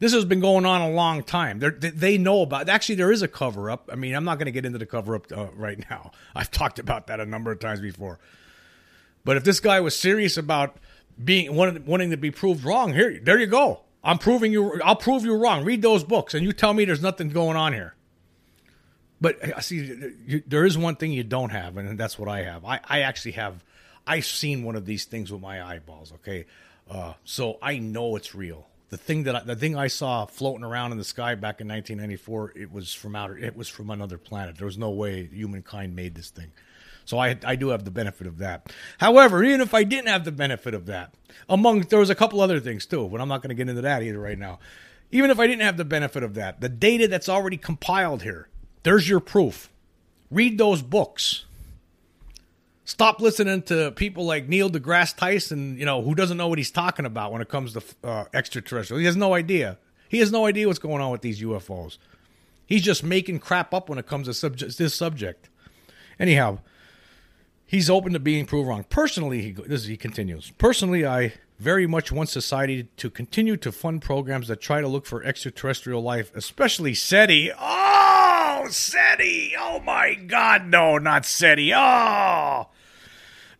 This 0.00 0.14
has 0.14 0.24
been 0.24 0.40
going 0.40 0.64
on 0.64 0.80
a 0.80 0.90
long 0.90 1.22
time. 1.22 1.58
They're, 1.58 1.70
they 1.70 2.16
know 2.16 2.40
about. 2.40 2.70
Actually, 2.70 2.94
there 2.96 3.12
is 3.12 3.20
a 3.20 3.28
cover 3.28 3.70
up. 3.70 3.90
I 3.92 3.96
mean, 3.96 4.14
I'm 4.14 4.24
not 4.24 4.38
going 4.38 4.46
to 4.46 4.52
get 4.52 4.64
into 4.64 4.78
the 4.78 4.86
cover 4.86 5.14
up 5.14 5.26
uh, 5.30 5.48
right 5.54 5.78
now. 5.90 6.10
I've 6.34 6.50
talked 6.50 6.78
about 6.78 7.06
that 7.08 7.20
a 7.20 7.26
number 7.26 7.52
of 7.52 7.60
times 7.60 7.80
before. 7.80 8.18
But 9.24 9.36
if 9.36 9.44
this 9.44 9.60
guy 9.60 9.78
was 9.80 9.94
serious 9.94 10.38
about 10.38 10.76
being 11.22 11.54
wanting, 11.54 12.10
to 12.10 12.16
be 12.16 12.30
proved 12.30 12.64
wrong, 12.64 12.94
here, 12.94 13.20
there 13.22 13.38
you 13.38 13.46
go. 13.46 13.80
I'm 14.02 14.16
proving 14.16 14.52
you. 14.52 14.80
I'll 14.82 14.96
prove 14.96 15.26
you 15.26 15.34
wrong. 15.34 15.64
Read 15.66 15.82
those 15.82 16.02
books, 16.02 16.32
and 16.32 16.46
you 16.46 16.54
tell 16.54 16.72
me 16.72 16.86
there's 16.86 17.02
nothing 17.02 17.28
going 17.28 17.58
on 17.58 17.74
here. 17.74 17.94
But 19.20 19.54
I 19.54 19.60
see, 19.60 20.42
there 20.46 20.64
is 20.64 20.78
one 20.78 20.96
thing 20.96 21.12
you 21.12 21.24
don't 21.24 21.50
have, 21.50 21.76
and 21.76 21.98
that's 21.98 22.18
what 22.18 22.30
I 22.30 22.44
have. 22.44 22.64
I, 22.64 22.80
I 22.88 23.00
actually 23.00 23.32
have. 23.32 23.62
I've 24.06 24.24
seen 24.24 24.64
one 24.64 24.76
of 24.76 24.86
these 24.86 25.04
things 25.04 25.30
with 25.30 25.42
my 25.42 25.62
eyeballs. 25.62 26.12
Okay, 26.14 26.46
uh, 26.90 27.12
so 27.24 27.58
I 27.60 27.76
know 27.76 28.16
it's 28.16 28.34
real. 28.34 28.69
The 28.90 28.96
thing 28.96 29.22
that 29.24 29.36
I, 29.36 29.40
the 29.40 29.56
thing 29.56 29.76
I 29.76 29.86
saw 29.86 30.26
floating 30.26 30.64
around 30.64 30.92
in 30.92 30.98
the 30.98 31.04
sky 31.04 31.34
back 31.36 31.60
in 31.60 31.68
1994, 31.68 32.52
it 32.56 32.72
was 32.72 32.92
from 32.92 33.16
outer. 33.16 33.38
It 33.38 33.56
was 33.56 33.68
from 33.68 33.88
another 33.90 34.18
planet. 34.18 34.58
There 34.58 34.66
was 34.66 34.78
no 34.78 34.90
way 34.90 35.26
humankind 35.26 35.94
made 35.94 36.14
this 36.16 36.30
thing. 36.30 36.50
So 37.04 37.18
I, 37.18 37.36
I 37.44 37.56
do 37.56 37.68
have 37.68 37.84
the 37.84 37.90
benefit 37.90 38.26
of 38.26 38.38
that. 38.38 38.72
However, 38.98 39.42
even 39.42 39.60
if 39.60 39.74
I 39.74 39.84
didn't 39.84 40.08
have 40.08 40.24
the 40.24 40.32
benefit 40.32 40.74
of 40.74 40.86
that, 40.86 41.14
among 41.48 41.82
there 41.82 41.98
was 41.98 42.10
a 42.10 42.14
couple 42.14 42.40
other 42.40 42.60
things 42.60 42.86
too, 42.86 43.08
but 43.08 43.20
I'm 43.20 43.28
not 43.28 43.42
going 43.42 43.48
to 43.48 43.54
get 43.54 43.68
into 43.68 43.82
that 43.82 44.02
either 44.02 44.20
right 44.20 44.38
now. 44.38 44.58
Even 45.10 45.30
if 45.30 45.40
I 45.40 45.46
didn't 45.46 45.62
have 45.62 45.76
the 45.76 45.84
benefit 45.84 46.22
of 46.22 46.34
that, 46.34 46.60
the 46.60 46.68
data 46.68 47.08
that's 47.08 47.28
already 47.28 47.56
compiled 47.56 48.22
here, 48.22 48.48
there's 48.82 49.08
your 49.08 49.20
proof. 49.20 49.70
Read 50.30 50.58
those 50.58 50.82
books. 50.82 51.46
Stop 52.84 53.20
listening 53.20 53.62
to 53.62 53.92
people 53.92 54.24
like 54.24 54.48
Neil 54.48 54.68
deGrasse 54.68 55.16
Tyson, 55.16 55.78
you 55.78 55.84
know, 55.84 56.02
who 56.02 56.14
doesn't 56.14 56.36
know 56.36 56.48
what 56.48 56.58
he's 56.58 56.70
talking 56.70 57.06
about 57.06 57.32
when 57.32 57.40
it 57.40 57.48
comes 57.48 57.74
to 57.74 57.82
uh, 58.02 58.24
extraterrestrial. 58.34 58.98
He 58.98 59.06
has 59.06 59.16
no 59.16 59.34
idea. 59.34 59.78
He 60.08 60.18
has 60.18 60.32
no 60.32 60.46
idea 60.46 60.66
what's 60.66 60.80
going 60.80 61.00
on 61.00 61.12
with 61.12 61.20
these 61.20 61.40
UFOs. 61.40 61.98
He's 62.66 62.82
just 62.82 63.04
making 63.04 63.38
crap 63.40 63.72
up 63.72 63.88
when 63.88 63.98
it 63.98 64.06
comes 64.06 64.26
to 64.26 64.34
subject, 64.34 64.76
this 64.78 64.94
subject. 64.94 65.48
Anyhow, 66.18 66.58
He's 67.70 67.88
open 67.88 68.12
to 68.14 68.18
being 68.18 68.46
proved 68.46 68.66
wrong. 68.66 68.84
Personally, 68.88 69.42
he, 69.42 69.52
this 69.52 69.84
he 69.84 69.96
continues. 69.96 70.50
Personally, 70.58 71.06
I 71.06 71.34
very 71.60 71.86
much 71.86 72.10
want 72.10 72.28
society 72.28 72.88
to 72.96 73.08
continue 73.08 73.56
to 73.58 73.70
fund 73.70 74.02
programs 74.02 74.48
that 74.48 74.60
try 74.60 74.80
to 74.80 74.88
look 74.88 75.06
for 75.06 75.22
extraterrestrial 75.22 76.02
life, 76.02 76.32
especially 76.34 76.94
SETI. 76.94 77.52
Oh, 77.56 78.29
Oh, 78.62 78.68
SETI! 78.68 79.54
Oh 79.58 79.80
my 79.80 80.14
God, 80.14 80.66
no, 80.66 80.98
not 80.98 81.24
SETI! 81.24 81.72
Oh, 81.74 82.68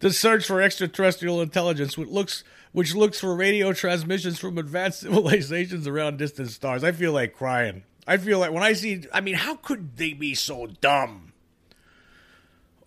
the 0.00 0.12
search 0.12 0.47
for 0.47 0.61
extraterrestrial 0.61 1.40
intelligence, 1.40 1.97
which 1.97 2.11
looks 2.11 2.45
which 2.73 2.95
looks 2.95 3.19
for 3.19 3.35
radio 3.35 3.73
transmissions 3.73 4.38
from 4.38 4.59
advanced 4.59 5.00
civilizations 5.00 5.87
around 5.87 6.19
distant 6.19 6.50
stars. 6.50 6.85
I 6.85 6.92
feel 6.92 7.12
like 7.12 7.33
crying. 7.33 7.85
I 8.07 8.19
feel 8.19 8.40
like 8.40 8.52
when 8.52 8.62
I 8.62 8.75
see, 8.75 9.04
I 9.11 9.23
mean, 9.23 9.37
how 9.37 9.57
could 9.57 9.97
they 9.97 10.12
be 10.12 10.35
so 10.35 10.66
dumb? 10.66 11.30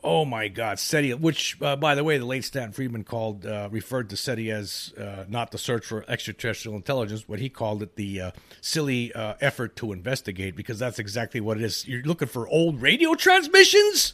Oh 0.05 0.25
my 0.25 0.49
God, 0.49 0.79
SETI, 0.79 1.13
which, 1.13 1.57
uh, 1.61 1.77
by 1.77 1.95
the 1.95 2.03
way, 2.03 2.17
the 2.17 2.25
late 2.25 2.43
Stan 2.43 2.73
Friedman 2.73 3.05
called, 3.05 3.45
uh, 3.45 3.69
referred 3.71 4.09
to 4.09 4.17
SETI 4.17 4.51
as 4.51 4.93
uh, 4.97 5.23
not 5.29 5.51
the 5.51 5.57
search 5.57 5.85
for 5.85 6.03
extraterrestrial 6.09 6.75
intelligence, 6.75 7.23
but 7.23 7.39
he 7.39 7.47
called 7.47 7.81
it 7.81 7.95
the 7.95 8.19
uh, 8.19 8.31
silly 8.59 9.13
uh, 9.13 9.35
effort 9.39 9.77
to 9.77 9.93
investigate, 9.93 10.57
because 10.57 10.77
that's 10.77 10.99
exactly 10.99 11.39
what 11.39 11.55
it 11.55 11.63
is. 11.63 11.87
You're 11.87 12.03
looking 12.03 12.27
for 12.27 12.49
old 12.49 12.81
radio 12.81 13.13
transmissions? 13.13 14.13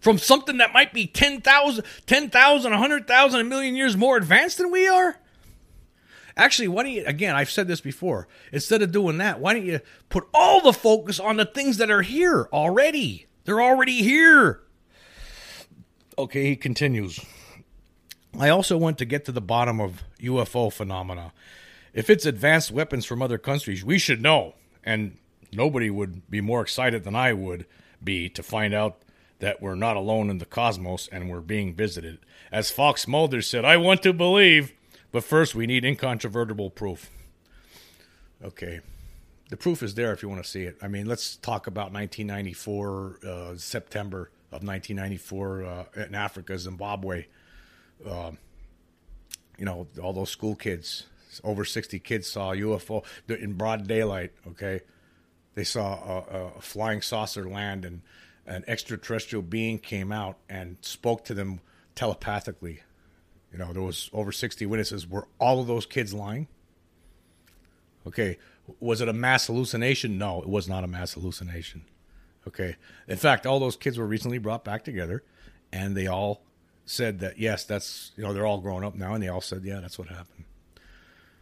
From 0.00 0.18
something 0.18 0.56
that 0.56 0.72
might 0.72 0.92
be 0.92 1.06
10,000, 1.06 1.84
10,000, 2.06 2.70
100,000, 2.72 3.40
a 3.40 3.44
million 3.44 3.76
years 3.76 3.96
more 3.96 4.16
advanced 4.16 4.56
than 4.58 4.72
we 4.72 4.88
are? 4.88 5.16
Actually, 6.34 6.68
why 6.68 6.82
don't 6.82 6.92
you, 6.92 7.04
again, 7.04 7.36
I've 7.36 7.50
said 7.50 7.68
this 7.68 7.82
before, 7.82 8.26
instead 8.50 8.80
of 8.80 8.90
doing 8.90 9.18
that, 9.18 9.38
why 9.38 9.52
don't 9.52 9.66
you 9.66 9.80
put 10.08 10.26
all 10.32 10.62
the 10.62 10.72
focus 10.72 11.20
on 11.20 11.36
the 11.36 11.44
things 11.44 11.76
that 11.76 11.90
are 11.90 12.02
here 12.02 12.48
already? 12.52 13.26
They're 13.44 13.62
already 13.62 14.02
here. 14.02 14.61
Okay, 16.22 16.44
he 16.44 16.54
continues. 16.54 17.18
I 18.38 18.48
also 18.48 18.78
want 18.78 18.96
to 18.98 19.04
get 19.04 19.24
to 19.24 19.32
the 19.32 19.40
bottom 19.40 19.80
of 19.80 20.04
UFO 20.20 20.72
phenomena. 20.72 21.32
If 21.92 22.08
it's 22.08 22.24
advanced 22.24 22.70
weapons 22.70 23.04
from 23.04 23.20
other 23.20 23.38
countries, 23.38 23.84
we 23.84 23.98
should 23.98 24.22
know. 24.22 24.54
And 24.84 25.18
nobody 25.52 25.90
would 25.90 26.30
be 26.30 26.40
more 26.40 26.62
excited 26.62 27.02
than 27.02 27.16
I 27.16 27.32
would 27.32 27.66
be 28.04 28.28
to 28.28 28.42
find 28.44 28.72
out 28.72 29.02
that 29.40 29.60
we're 29.60 29.74
not 29.74 29.96
alone 29.96 30.30
in 30.30 30.38
the 30.38 30.46
cosmos 30.46 31.08
and 31.10 31.28
we're 31.28 31.40
being 31.40 31.74
visited. 31.74 32.20
As 32.52 32.70
Fox 32.70 33.08
Mulder 33.08 33.42
said, 33.42 33.64
I 33.64 33.76
want 33.76 34.00
to 34.04 34.12
believe, 34.12 34.74
but 35.10 35.24
first 35.24 35.56
we 35.56 35.66
need 35.66 35.84
incontrovertible 35.84 36.70
proof. 36.70 37.10
Okay 38.44 38.78
the 39.48 39.56
proof 39.58 39.82
is 39.82 39.96
there 39.96 40.14
if 40.14 40.22
you 40.22 40.30
want 40.30 40.42
to 40.42 40.48
see 40.48 40.62
it. 40.62 40.78
I 40.80 40.88
mean, 40.88 41.04
let's 41.04 41.36
talk 41.36 41.66
about 41.66 41.92
1994, 41.92 43.18
uh, 43.22 43.56
September 43.58 44.30
of 44.52 44.62
1994 44.62 45.64
uh, 45.64 45.84
in 46.06 46.14
Africa, 46.14 46.58
Zimbabwe. 46.58 47.26
Uh, 48.06 48.32
you 49.58 49.64
know, 49.64 49.86
all 50.02 50.12
those 50.12 50.30
school 50.30 50.54
kids, 50.54 51.04
over 51.42 51.64
60 51.64 51.98
kids 52.00 52.26
saw 52.26 52.52
a 52.52 52.56
UFO 52.56 53.04
in 53.28 53.54
broad 53.54 53.86
daylight. 53.86 54.32
Okay, 54.48 54.80
they 55.54 55.64
saw 55.64 56.24
a, 56.30 56.52
a 56.56 56.60
flying 56.60 57.00
saucer 57.00 57.48
land, 57.48 57.84
and 57.84 58.02
an 58.46 58.64
extraterrestrial 58.66 59.42
being 59.42 59.78
came 59.78 60.12
out 60.12 60.38
and 60.48 60.76
spoke 60.80 61.24
to 61.26 61.34
them 61.34 61.60
telepathically. 61.94 62.80
You 63.52 63.58
know, 63.58 63.72
there 63.72 63.82
was 63.82 64.10
over 64.12 64.32
60 64.32 64.64
witnesses. 64.66 65.06
Were 65.06 65.28
all 65.38 65.60
of 65.60 65.66
those 65.66 65.86
kids 65.86 66.14
lying? 66.14 66.48
Okay, 68.06 68.38
was 68.80 69.00
it 69.00 69.08
a 69.08 69.12
mass 69.12 69.46
hallucination? 69.46 70.18
No, 70.18 70.40
it 70.42 70.48
was 70.48 70.68
not 70.68 70.84
a 70.84 70.88
mass 70.88 71.12
hallucination. 71.14 71.84
Okay. 72.46 72.76
In 73.08 73.16
fact, 73.16 73.46
all 73.46 73.60
those 73.60 73.76
kids 73.76 73.98
were 73.98 74.06
recently 74.06 74.38
brought 74.38 74.64
back 74.64 74.84
together 74.84 75.22
and 75.72 75.96
they 75.96 76.06
all 76.06 76.42
said 76.84 77.20
that 77.20 77.38
yes, 77.38 77.64
that's 77.64 78.12
you 78.16 78.24
know, 78.24 78.32
they're 78.32 78.46
all 78.46 78.60
grown 78.60 78.84
up 78.84 78.94
now 78.94 79.14
and 79.14 79.22
they 79.22 79.28
all 79.28 79.40
said, 79.40 79.64
Yeah, 79.64 79.80
that's 79.80 79.98
what 79.98 80.08
happened. 80.08 80.44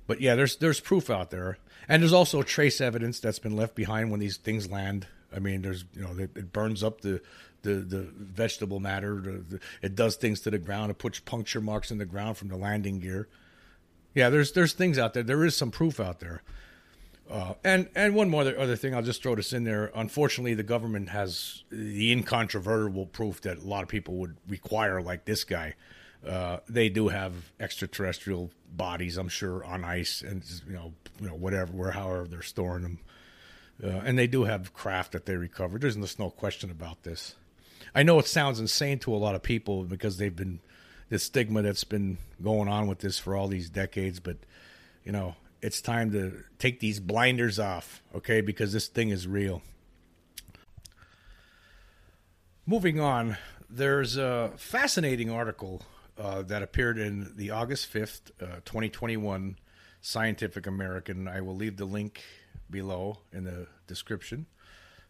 But 0.06 0.20
yeah, 0.20 0.34
there's 0.34 0.56
there's 0.56 0.80
proof 0.80 1.10
out 1.10 1.30
there. 1.30 1.58
And 1.88 2.02
there's 2.02 2.12
also 2.12 2.42
trace 2.42 2.80
evidence 2.80 3.20
that's 3.20 3.38
been 3.38 3.56
left 3.56 3.74
behind 3.74 4.10
when 4.10 4.20
these 4.20 4.36
things 4.36 4.70
land. 4.70 5.06
I 5.34 5.38
mean, 5.38 5.62
there's 5.62 5.84
you 5.94 6.02
know, 6.02 6.16
it 6.18 6.52
burns 6.52 6.82
up 6.82 7.00
the 7.00 7.20
the, 7.62 7.74
the 7.74 8.08
vegetable 8.16 8.80
matter. 8.80 9.20
The, 9.20 9.30
the, 9.56 9.60
it 9.82 9.94
does 9.94 10.16
things 10.16 10.40
to 10.42 10.50
the 10.50 10.58
ground. 10.58 10.90
It 10.90 10.98
puts 10.98 11.20
puncture 11.20 11.60
marks 11.60 11.90
in 11.90 11.98
the 11.98 12.04
ground 12.04 12.36
from 12.36 12.48
the 12.48 12.56
landing 12.56 13.00
gear. 13.00 13.28
Yeah, 14.14 14.30
there's 14.30 14.52
there's 14.52 14.72
things 14.72 14.98
out 14.98 15.14
there. 15.14 15.22
There 15.22 15.44
is 15.44 15.56
some 15.56 15.70
proof 15.70 16.00
out 16.00 16.20
there. 16.20 16.42
Uh, 17.30 17.54
and 17.62 17.88
and 17.94 18.14
one 18.14 18.28
more 18.28 18.42
other 18.42 18.74
thing, 18.74 18.92
I'll 18.92 19.02
just 19.02 19.22
throw 19.22 19.36
this 19.36 19.52
in 19.52 19.62
there. 19.62 19.92
Unfortunately, 19.94 20.54
the 20.54 20.64
government 20.64 21.10
has 21.10 21.62
the 21.70 22.10
incontrovertible 22.10 23.06
proof 23.06 23.40
that 23.42 23.58
a 23.58 23.60
lot 23.66 23.84
of 23.84 23.88
people 23.88 24.14
would 24.16 24.36
require, 24.48 25.00
like 25.00 25.24
this 25.26 25.44
guy. 25.44 25.74
Uh, 26.26 26.58
they 26.68 26.88
do 26.88 27.08
have 27.08 27.32
extraterrestrial 27.60 28.50
bodies, 28.72 29.16
I'm 29.16 29.28
sure, 29.28 29.64
on 29.64 29.84
ice, 29.84 30.22
and 30.22 30.42
you 30.66 30.72
know, 30.72 30.92
you 31.20 31.28
know, 31.28 31.34
whatever, 31.34 31.72
where 31.72 31.92
however 31.92 32.26
they're 32.26 32.42
storing 32.42 32.82
them, 32.82 32.98
uh, 33.82 34.02
and 34.04 34.18
they 34.18 34.26
do 34.26 34.44
have 34.44 34.74
craft 34.74 35.12
that 35.12 35.24
they 35.24 35.36
recovered. 35.36 35.82
There's 35.82 36.18
no 36.18 36.30
question 36.30 36.70
about 36.70 37.04
this. 37.04 37.36
I 37.94 38.02
know 38.02 38.18
it 38.18 38.26
sounds 38.26 38.58
insane 38.58 38.98
to 39.00 39.14
a 39.14 39.16
lot 39.16 39.36
of 39.36 39.42
people 39.42 39.84
because 39.84 40.18
they've 40.18 40.34
been 40.34 40.60
the 41.10 41.18
stigma 41.18 41.62
that's 41.62 41.84
been 41.84 42.18
going 42.42 42.68
on 42.68 42.88
with 42.88 42.98
this 42.98 43.18
for 43.20 43.36
all 43.36 43.46
these 43.46 43.70
decades, 43.70 44.18
but 44.18 44.36
you 45.04 45.12
know, 45.12 45.36
it's 45.62 45.80
time 45.80 46.10
to 46.12 46.42
take 46.58 46.80
these 46.80 47.00
blinders 47.00 47.58
off, 47.58 48.02
okay? 48.14 48.40
Because 48.40 48.72
this 48.72 48.88
thing 48.88 49.10
is 49.10 49.26
real. 49.26 49.62
Moving 52.66 53.00
on, 53.00 53.36
there's 53.68 54.16
a 54.16 54.52
fascinating 54.56 55.30
article 55.30 55.82
uh, 56.18 56.42
that 56.42 56.62
appeared 56.62 56.98
in 56.98 57.32
the 57.36 57.50
August 57.50 57.92
5th, 57.92 58.30
uh, 58.40 58.60
2021 58.64 59.56
Scientific 60.00 60.66
American. 60.66 61.28
I 61.28 61.40
will 61.40 61.56
leave 61.56 61.76
the 61.76 61.84
link 61.84 62.22
below 62.70 63.18
in 63.32 63.44
the 63.44 63.66
description 63.86 64.46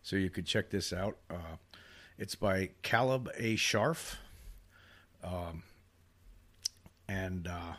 so 0.02 0.16
you 0.16 0.30
could 0.30 0.46
check 0.46 0.70
this 0.70 0.92
out. 0.92 1.18
Uh, 1.28 1.56
it's 2.18 2.34
by 2.34 2.70
Caleb 2.82 3.30
A. 3.36 3.56
Scharf. 3.56 4.16
Um, 5.22 5.62
and 7.08 7.46
uh, 7.46 7.74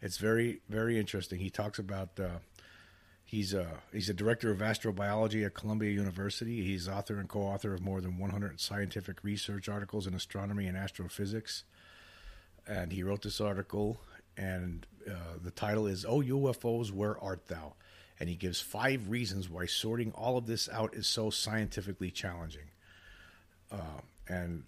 it's 0.00 0.18
very 0.18 0.60
very 0.68 0.98
interesting. 0.98 1.38
He 1.38 1.50
talks 1.50 1.78
about 1.78 2.18
uh, 2.18 2.38
he's 3.24 3.54
a 3.54 3.66
he's 3.92 4.08
a 4.08 4.14
director 4.14 4.50
of 4.50 4.58
astrobiology 4.58 5.44
at 5.44 5.54
Columbia 5.54 5.90
University. 5.90 6.64
He's 6.64 6.88
author 6.88 7.18
and 7.18 7.28
co-author 7.28 7.74
of 7.74 7.80
more 7.80 8.00
than 8.00 8.18
100 8.18 8.60
scientific 8.60 9.22
research 9.22 9.68
articles 9.68 10.06
in 10.06 10.14
astronomy 10.14 10.66
and 10.66 10.76
astrophysics. 10.76 11.64
And 12.66 12.92
he 12.92 13.02
wrote 13.02 13.22
this 13.22 13.40
article, 13.40 14.00
and 14.36 14.86
uh, 15.08 15.38
the 15.42 15.50
title 15.50 15.86
is 15.86 16.04
"Oh 16.04 16.20
UFOs, 16.20 16.90
Where 16.90 17.18
Art 17.18 17.46
Thou?" 17.46 17.74
And 18.18 18.28
he 18.28 18.36
gives 18.36 18.60
five 18.60 19.08
reasons 19.08 19.48
why 19.48 19.64
sorting 19.64 20.12
all 20.12 20.36
of 20.36 20.46
this 20.46 20.68
out 20.68 20.94
is 20.94 21.06
so 21.06 21.30
scientifically 21.30 22.10
challenging. 22.10 22.68
Uh, 23.72 24.02
and 24.28 24.64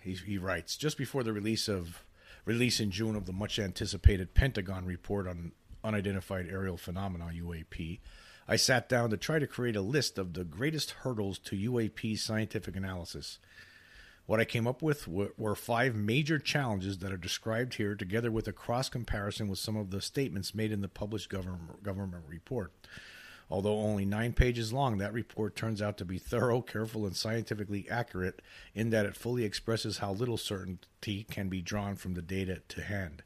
he, 0.00 0.12
he 0.12 0.38
writes 0.38 0.76
just 0.76 0.96
before 0.96 1.24
the 1.24 1.32
release 1.32 1.66
of 1.66 2.04
release 2.46 2.80
in 2.80 2.90
June 2.90 3.14
of 3.14 3.26
the 3.26 3.32
much 3.32 3.58
anticipated 3.58 4.32
Pentagon 4.32 4.86
report 4.86 5.28
on 5.28 5.52
unidentified 5.84 6.46
aerial 6.48 6.78
phenomena 6.78 7.26
UAP, 7.34 7.98
I 8.48 8.56
sat 8.56 8.88
down 8.88 9.10
to 9.10 9.16
try 9.16 9.38
to 9.38 9.46
create 9.46 9.76
a 9.76 9.82
list 9.82 10.16
of 10.16 10.32
the 10.32 10.44
greatest 10.44 10.92
hurdles 11.02 11.38
to 11.40 11.56
UAP 11.56 12.18
scientific 12.18 12.76
analysis. 12.76 13.38
What 14.26 14.40
I 14.40 14.44
came 14.44 14.66
up 14.66 14.82
with 14.82 15.06
were 15.06 15.54
five 15.54 15.94
major 15.94 16.38
challenges 16.38 16.98
that 16.98 17.12
are 17.12 17.16
described 17.16 17.74
here, 17.74 17.94
together 17.94 18.30
with 18.30 18.48
a 18.48 18.52
cross 18.52 18.88
comparison 18.88 19.48
with 19.48 19.58
some 19.58 19.76
of 19.76 19.90
the 19.90 20.00
statements 20.00 20.54
made 20.54 20.72
in 20.72 20.80
the 20.80 20.88
published 20.88 21.28
government, 21.28 21.82
government 21.82 22.24
report. 22.28 22.72
Although 23.48 23.78
only 23.78 24.04
nine 24.04 24.32
pages 24.32 24.72
long, 24.72 24.98
that 24.98 25.12
report 25.12 25.54
turns 25.54 25.80
out 25.80 25.96
to 25.98 26.04
be 26.04 26.18
thorough, 26.18 26.60
careful, 26.60 27.06
and 27.06 27.14
scientifically 27.14 27.86
accurate 27.88 28.42
in 28.74 28.90
that 28.90 29.06
it 29.06 29.16
fully 29.16 29.44
expresses 29.44 29.98
how 29.98 30.12
little 30.12 30.36
certainty 30.36 31.24
can 31.30 31.48
be 31.48 31.62
drawn 31.62 31.94
from 31.94 32.14
the 32.14 32.22
data 32.22 32.62
to 32.68 32.82
hand. 32.82 33.22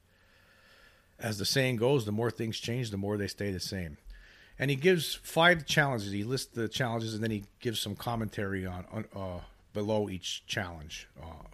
As 1.19 1.39
the 1.39 1.47
saying 1.47 1.77
goes, 1.77 2.05
the 2.05 2.13
more 2.13 2.31
things 2.31 2.59
change, 2.59 2.91
the 2.91 2.97
more 2.99 3.17
they 3.17 3.27
stay 3.27 3.51
the 3.51 3.61
same. 3.61 3.97
And 4.59 4.71
he 4.71 4.77
gives 4.77 5.15
five 5.15 5.65
challenges. 5.65 6.13
He 6.13 6.25
lists 6.25 6.53
the 6.53 6.69
challenges 6.69 7.15
and 7.15 7.23
then 7.23 7.31
he 7.31 7.45
gives 7.61 7.81
some 7.81 7.97
commentary 7.97 8.67
on, 8.67 8.85
uh, 9.17 9.41
below 9.73 10.11
each 10.11 10.45
challenge. 10.47 11.09
Uh, 11.23 11.49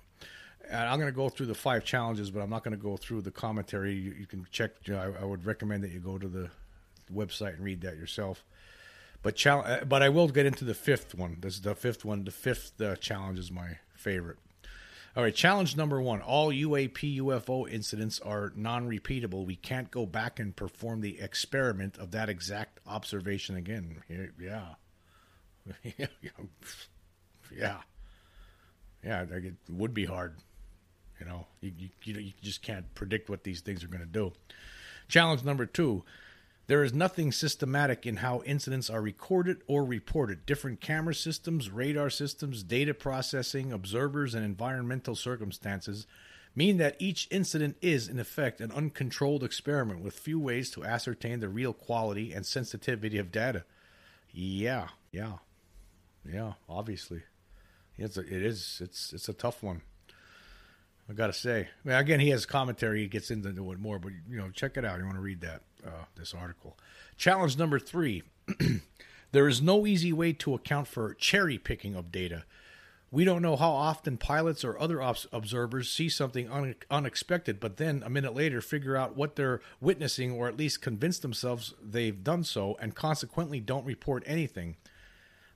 and 0.69 0.89
I'm 0.89 0.99
going 0.99 1.13
to 1.13 1.17
go 1.17 1.29
through 1.29 1.47
the 1.47 1.55
five 1.55 1.85
challenges, 1.85 2.31
but 2.31 2.41
I'm 2.41 2.51
not 2.51 2.65
going 2.65 2.77
to 2.77 2.83
go 2.83 2.97
through 2.97 3.23
the 3.23 3.31
commentary. 3.31 3.95
You, 3.95 4.15
you 4.19 4.27
can 4.27 4.45
check. 4.51 4.73
You 4.87 4.95
know, 4.95 5.15
I, 5.19 5.23
I, 5.23 5.25
would 5.25 5.47
recommend 5.47 5.85
that 5.85 5.93
you 5.93 6.01
go 6.01 6.19
to 6.19 6.27
the 6.27 6.51
website 7.15 7.55
and 7.55 7.61
read 7.61 7.81
that 7.83 7.97
yourself. 7.97 8.45
But 9.23 9.45
uh, 9.47 9.85
but 9.85 10.03
I 10.03 10.09
will 10.09 10.29
get 10.29 10.47
into 10.47 10.65
the 10.65 10.75
fifth 10.75 11.15
one. 11.15 11.39
This 11.41 11.55
is 11.55 11.61
the 11.63 11.75
fifth 11.75 12.05
one. 12.05 12.25
The 12.25 12.31
fifth 12.31 12.81
uh, 12.81 12.97
challenge 12.97 13.39
is 13.39 13.51
my 13.51 13.79
favorite. 13.95 14.39
All 15.17 15.23
right, 15.23 15.35
challenge 15.35 15.77
number 15.77 16.01
one: 16.01 16.21
All 16.21 16.53
UAP 16.53 17.17
UFO 17.19 17.69
incidents 17.69 18.21
are 18.21 18.53
non-repeatable. 18.55 19.47
We 19.47 19.57
can't 19.57 19.91
go 19.91 20.05
back 20.05 20.39
and 20.39 20.55
perform 20.55 21.01
the 21.01 21.19
experiment 21.21 21.97
of 21.97 22.11
that 22.11 22.29
exact 22.29 22.81
observation 22.87 23.57
again. 23.57 24.03
Yeah, 24.39 24.75
yeah, 27.57 27.79
yeah. 29.03 29.23
It 29.23 29.55
would 29.69 29.95
be 29.95 30.05
hard. 30.05 30.37
You 31.19 31.27
know, 31.27 31.47
you, 31.61 31.73
you, 32.05 32.15
you 32.15 32.33
just 32.43 32.63
can't 32.63 32.95
predict 32.95 33.31
what 33.31 33.43
these 33.43 33.63
things 33.63 33.83
are 33.83 33.89
going 33.89 34.01
to 34.01 34.07
do. 34.07 34.33
Challenge 35.09 35.45
number 35.45 35.67
two 35.67 36.05
There 36.69 36.83
is 36.83 36.93
nothing 36.93 37.31
systematic 37.31 38.07
in 38.07 38.17
how 38.17 38.43
incidents 38.45 38.91
are 38.91 39.01
recorded 39.01 39.63
or 39.69 39.85
reported. 39.85 40.47
Different 40.47 40.81
camera 40.81 41.15
systems, 41.15 41.71
radar 41.71 42.11
systems, 42.11 42.65
data 42.65 42.93
processing, 42.93 43.73
observers, 43.73 44.35
and 44.35 44.45
environmental 44.45 45.15
circumstances 45.15 46.07
mean 46.57 46.79
that 46.79 46.97
each 46.99 47.29
incident 47.31 47.77
is, 47.81 48.09
in 48.09 48.19
effect, 48.19 48.61
an 48.61 48.73
uncontrolled 48.73 49.45
experiment 49.45 50.01
with 50.01 50.19
few 50.19 50.41
ways 50.41 50.71
to 50.71 50.85
ascertain 50.85 51.39
the 51.39 51.49
real 51.49 51.73
quality 51.73 52.33
and 52.33 52.45
sensitivity 52.45 53.19
of 53.19 53.31
data. 53.31 53.65
Yeah, 54.33 54.89
yeah, 55.13 55.35
yeah. 56.29 56.55
Obviously, 56.69 57.23
it's 57.97 58.17
a, 58.17 58.23
it 58.23 58.43
is. 58.43 58.81
It's 58.83 59.13
it's 59.13 59.29
a 59.29 59.35
tough 59.35 59.63
one. 59.63 59.83
I 61.09 61.13
gotta 61.13 61.33
say. 61.33 61.69
I 61.85 61.89
mean, 61.89 61.97
again, 61.97 62.21
he 62.21 62.31
has 62.31 62.47
commentary. 62.47 63.01
He 63.01 63.07
gets 63.07 63.31
into 63.31 63.51
it 63.51 63.79
more, 63.79 63.99
but 63.99 64.13
you 64.29 64.37
know, 64.37 64.51
check 64.51 64.77
it 64.77 64.85
out. 64.85 64.99
You 64.99 65.05
want 65.05 65.17
to 65.17 65.23
read 65.23 65.41
that 65.43 65.63
uh, 65.87 66.05
this 66.17 66.35
article. 66.35 66.77
Challenge 67.17 67.57
number 67.57 67.79
three: 67.79 68.23
There 69.33 69.49
is 69.49 69.61
no 69.61 69.87
easy 69.87 70.13
way 70.13 70.33
to 70.35 70.55
account 70.55 70.89
for 70.89 71.15
cherry 71.15 71.59
picking 71.59 71.95
of 71.95 72.11
data. 72.11 72.45
We 73.11 73.25
don't 73.25 73.43
know 73.43 73.57
how 73.57 73.71
often 73.71 74.17
pilots 74.17 74.65
or 74.65 74.79
other 74.79 75.01
observers 75.01 75.91
see 75.91 76.09
something 76.09 76.51
un- 76.51 76.75
unexpected, 76.91 77.61
but 77.61 77.77
then 77.77 78.03
a 78.05 78.11
minute 78.11 78.35
later 78.35 78.61
figure 78.61 78.97
out 78.97 79.17
what 79.17 79.37
they're 79.37 79.61
witnessing 79.81 80.33
or 80.33 80.49
at 80.49 80.57
least 80.57 80.83
convince 80.83 81.19
themselves 81.19 81.75
they've 81.83 82.25
done 82.25 82.45
so 82.45 82.77
and 82.81 82.95
consequently 82.95 83.61
don't 83.61 83.85
report 83.85 84.23
anything. 84.27 84.77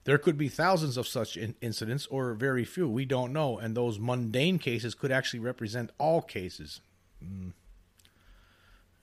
There 0.03 0.17
could 0.17 0.37
be 0.37 0.49
thousands 0.49 0.97
of 0.97 1.07
such 1.07 1.37
in- 1.37 1.55
incidents 1.61 2.07
or 2.07 2.33
very 2.33 2.65
few. 2.65 2.89
We 2.89 3.05
don't 3.05 3.33
know, 3.33 3.57
and 3.57 3.75
those 3.75 3.99
mundane 3.99 4.57
cases 4.57 4.95
could 4.95 5.11
actually 5.11 5.39
represent 5.39 5.91
all 5.97 6.21
cases. 6.21 6.81
Mm. 7.23 7.53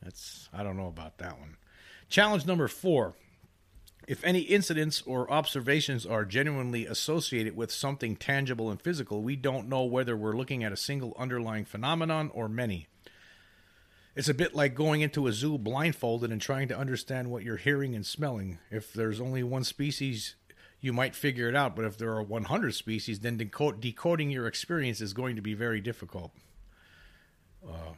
That's 0.02 0.48
I 0.52 0.62
don't 0.62 0.76
know 0.76 0.88
about 0.88 1.18
that 1.18 1.38
one. 1.38 1.56
Challenge 2.08 2.46
number 2.46 2.68
4 2.68 3.14
if 4.08 4.24
any 4.24 4.40
incidents 4.40 5.02
or 5.04 5.30
observations 5.30 6.06
are 6.06 6.24
genuinely 6.24 6.86
associated 6.86 7.54
with 7.54 7.70
something 7.70 8.16
tangible 8.16 8.70
and 8.70 8.80
physical, 8.80 9.22
we 9.22 9.36
don't 9.36 9.68
know 9.68 9.84
whether 9.84 10.16
we're 10.16 10.36
looking 10.36 10.64
at 10.64 10.72
a 10.72 10.78
single 10.78 11.14
underlying 11.18 11.66
phenomenon 11.66 12.30
or 12.32 12.48
many. 12.48 12.88
It's 14.16 14.30
a 14.30 14.34
bit 14.34 14.54
like 14.54 14.74
going 14.74 15.02
into 15.02 15.26
a 15.26 15.32
zoo 15.32 15.58
blindfolded 15.58 16.32
and 16.32 16.40
trying 16.40 16.68
to 16.68 16.76
understand 16.76 17.30
what 17.30 17.44
you're 17.44 17.58
hearing 17.58 17.94
and 17.94 18.04
smelling. 18.04 18.58
If 18.70 18.94
there's 18.94 19.20
only 19.20 19.42
one 19.42 19.62
species, 19.62 20.36
you 20.80 20.92
might 20.92 21.14
figure 21.14 21.48
it 21.48 21.56
out, 21.56 21.74
but 21.74 21.84
if 21.84 21.98
there 21.98 22.10
are 22.10 22.22
100 22.22 22.74
species, 22.74 23.20
then 23.20 23.36
decoding 23.36 24.30
your 24.30 24.46
experience 24.46 25.00
is 25.00 25.12
going 25.12 25.36
to 25.36 25.42
be 25.42 25.54
very 25.54 25.80
difficult. 25.80 26.30
Uh, 27.66 27.94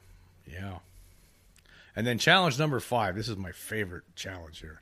yeah. 0.50 0.78
And 1.94 2.06
then 2.06 2.18
challenge 2.18 2.58
number 2.58 2.80
five. 2.80 3.14
This 3.14 3.28
is 3.28 3.36
my 3.36 3.52
favorite 3.52 4.04
challenge 4.14 4.60
here 4.60 4.80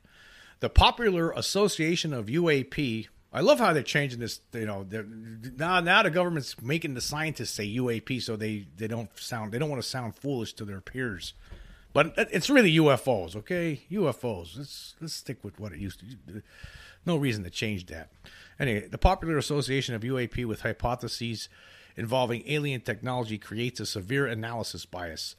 the 0.59 0.69
popular 0.69 1.31
association 1.31 2.13
of 2.13 2.27
UAP. 2.27 3.07
I 3.31 3.41
love 3.41 3.59
how 3.59 3.73
they're 3.73 3.83
changing 3.83 4.19
this. 4.19 4.41
You 4.53 4.65
know, 4.65 4.85
now 5.57 5.79
now 5.79 6.03
the 6.03 6.09
government's 6.09 6.61
making 6.61 6.95
the 6.95 7.01
scientists 7.01 7.51
say 7.51 7.67
UAP 7.67 8.21
so 8.21 8.35
they 8.35 8.65
they 8.77 8.87
don't 8.87 9.09
sound 9.17 9.51
they 9.51 9.59
don't 9.59 9.69
want 9.69 9.81
to 9.81 9.87
sound 9.87 10.15
foolish 10.15 10.53
to 10.53 10.65
their 10.65 10.81
peers. 10.81 11.33
But 11.91 12.13
it's 12.17 12.51
really 12.51 12.75
UFOs, 12.75 13.35
okay? 13.35 13.81
UFOs. 13.91 14.57
Let's 14.57 14.95
let's 15.01 15.13
stick 15.13 15.43
with 15.43 15.59
what 15.59 15.71
it 15.71 15.79
used 15.79 16.01
to. 16.01 16.41
No 17.05 17.17
reason 17.17 17.43
to 17.43 17.49
change 17.49 17.85
that. 17.87 18.11
Anyway, 18.59 18.87
the 18.87 18.97
popular 18.97 19.37
association 19.37 19.95
of 19.95 20.01
UAP 20.01 20.45
with 20.45 20.61
hypotheses 20.61 21.49
involving 21.95 22.43
alien 22.45 22.81
technology 22.81 23.37
creates 23.37 23.79
a 23.79 23.85
severe 23.85 24.25
analysis 24.25 24.85
bias. 24.85 25.35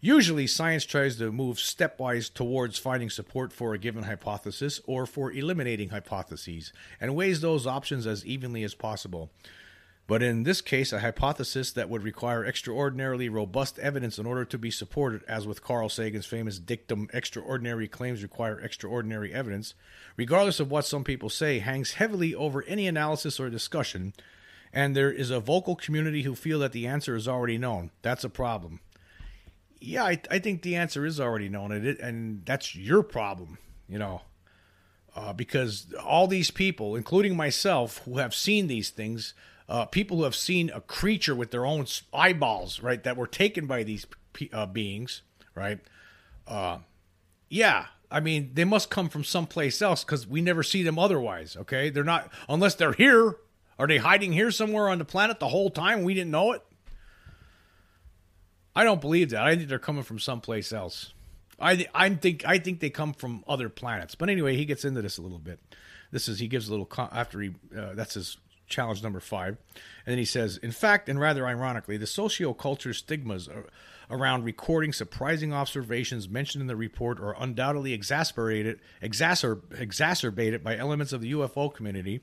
Usually, 0.00 0.48
science 0.48 0.84
tries 0.84 1.16
to 1.18 1.30
move 1.30 1.58
stepwise 1.58 2.32
towards 2.32 2.76
finding 2.76 3.08
support 3.08 3.52
for 3.52 3.72
a 3.72 3.78
given 3.78 4.02
hypothesis 4.02 4.80
or 4.84 5.06
for 5.06 5.30
eliminating 5.30 5.90
hypotheses 5.90 6.72
and 7.00 7.14
weighs 7.14 7.40
those 7.40 7.68
options 7.68 8.04
as 8.04 8.26
evenly 8.26 8.64
as 8.64 8.74
possible. 8.74 9.30
But 10.12 10.22
in 10.22 10.42
this 10.42 10.60
case, 10.60 10.92
a 10.92 11.00
hypothesis 11.00 11.72
that 11.72 11.88
would 11.88 12.02
require 12.02 12.44
extraordinarily 12.44 13.30
robust 13.30 13.78
evidence 13.78 14.18
in 14.18 14.26
order 14.26 14.44
to 14.44 14.58
be 14.58 14.70
supported, 14.70 15.24
as 15.26 15.46
with 15.46 15.64
Carl 15.64 15.88
Sagan's 15.88 16.26
famous 16.26 16.58
dictum, 16.58 17.08
extraordinary 17.14 17.88
claims 17.88 18.22
require 18.22 18.60
extraordinary 18.60 19.32
evidence, 19.32 19.72
regardless 20.18 20.60
of 20.60 20.70
what 20.70 20.84
some 20.84 21.02
people 21.02 21.30
say, 21.30 21.60
hangs 21.60 21.94
heavily 21.94 22.34
over 22.34 22.62
any 22.64 22.86
analysis 22.86 23.40
or 23.40 23.48
discussion, 23.48 24.12
and 24.70 24.94
there 24.94 25.10
is 25.10 25.30
a 25.30 25.40
vocal 25.40 25.76
community 25.76 26.24
who 26.24 26.34
feel 26.34 26.58
that 26.58 26.72
the 26.72 26.86
answer 26.86 27.16
is 27.16 27.26
already 27.26 27.56
known. 27.56 27.90
That's 28.02 28.22
a 28.22 28.28
problem. 28.28 28.80
Yeah, 29.80 30.04
I, 30.04 30.20
I 30.30 30.40
think 30.40 30.60
the 30.60 30.76
answer 30.76 31.06
is 31.06 31.20
already 31.20 31.48
known, 31.48 31.72
and, 31.72 31.86
it, 31.86 32.00
and 32.00 32.44
that's 32.44 32.76
your 32.76 33.02
problem, 33.02 33.56
you 33.88 33.98
know, 33.98 34.20
uh, 35.16 35.32
because 35.32 35.86
all 36.04 36.26
these 36.26 36.50
people, 36.50 36.96
including 36.96 37.34
myself, 37.34 38.02
who 38.04 38.18
have 38.18 38.34
seen 38.34 38.66
these 38.66 38.90
things, 38.90 39.32
uh, 39.72 39.86
people 39.86 40.18
who 40.18 40.24
have 40.24 40.36
seen 40.36 40.70
a 40.74 40.82
creature 40.82 41.34
with 41.34 41.50
their 41.50 41.64
own 41.64 41.86
eyeballs, 42.12 42.80
right, 42.80 43.02
that 43.04 43.16
were 43.16 43.26
taken 43.26 43.66
by 43.66 43.82
these 43.82 44.06
uh, 44.52 44.66
beings, 44.66 45.22
right? 45.54 45.78
Uh, 46.46 46.76
yeah, 47.48 47.86
I 48.10 48.20
mean, 48.20 48.50
they 48.52 48.66
must 48.66 48.90
come 48.90 49.08
from 49.08 49.24
someplace 49.24 49.80
else 49.80 50.04
because 50.04 50.26
we 50.26 50.42
never 50.42 50.62
see 50.62 50.82
them 50.82 50.98
otherwise. 50.98 51.56
Okay, 51.56 51.88
they're 51.88 52.04
not 52.04 52.30
unless 52.50 52.74
they're 52.74 52.92
here. 52.92 53.36
Are 53.78 53.86
they 53.86 53.96
hiding 53.96 54.34
here 54.34 54.50
somewhere 54.50 54.90
on 54.90 54.98
the 54.98 55.06
planet 55.06 55.40
the 55.40 55.48
whole 55.48 55.70
time? 55.70 56.02
We 56.02 56.12
didn't 56.12 56.32
know 56.32 56.52
it. 56.52 56.62
I 58.76 58.84
don't 58.84 59.00
believe 59.00 59.30
that. 59.30 59.42
I 59.42 59.56
think 59.56 59.70
they're 59.70 59.78
coming 59.78 60.02
from 60.02 60.18
someplace 60.18 60.70
else. 60.70 61.14
I 61.58 61.86
I 61.94 62.10
think 62.10 62.44
I 62.46 62.58
think 62.58 62.80
they 62.80 62.90
come 62.90 63.14
from 63.14 63.42
other 63.48 63.70
planets. 63.70 64.16
But 64.16 64.28
anyway, 64.28 64.54
he 64.54 64.66
gets 64.66 64.84
into 64.84 65.00
this 65.00 65.16
a 65.16 65.22
little 65.22 65.38
bit. 65.38 65.60
This 66.10 66.28
is 66.28 66.38
he 66.40 66.46
gives 66.46 66.68
a 66.68 66.72
little 66.72 66.88
after 67.10 67.40
he 67.40 67.52
uh, 67.74 67.94
that's 67.94 68.12
his 68.12 68.36
challenge 68.66 69.02
number 69.02 69.20
five, 69.20 69.56
and 70.06 70.12
then 70.12 70.18
he 70.18 70.24
says, 70.24 70.56
in 70.58 70.72
fact, 70.72 71.08
and 71.08 71.20
rather 71.20 71.46
ironically, 71.46 71.96
the 71.96 72.06
socioculture 72.06 72.94
stigmas 72.94 73.48
around 74.10 74.44
recording 74.44 74.92
surprising 74.92 75.52
observations 75.52 76.28
mentioned 76.28 76.60
in 76.60 76.68
the 76.68 76.76
report 76.76 77.18
are 77.18 77.34
undoubtedly 77.38 77.92
exasperated, 77.92 78.78
exacerb, 79.02 79.62
exacerbated 79.78 80.62
by 80.62 80.76
elements 80.76 81.12
of 81.12 81.20
the 81.20 81.32
UFO 81.32 81.72
community 81.72 82.20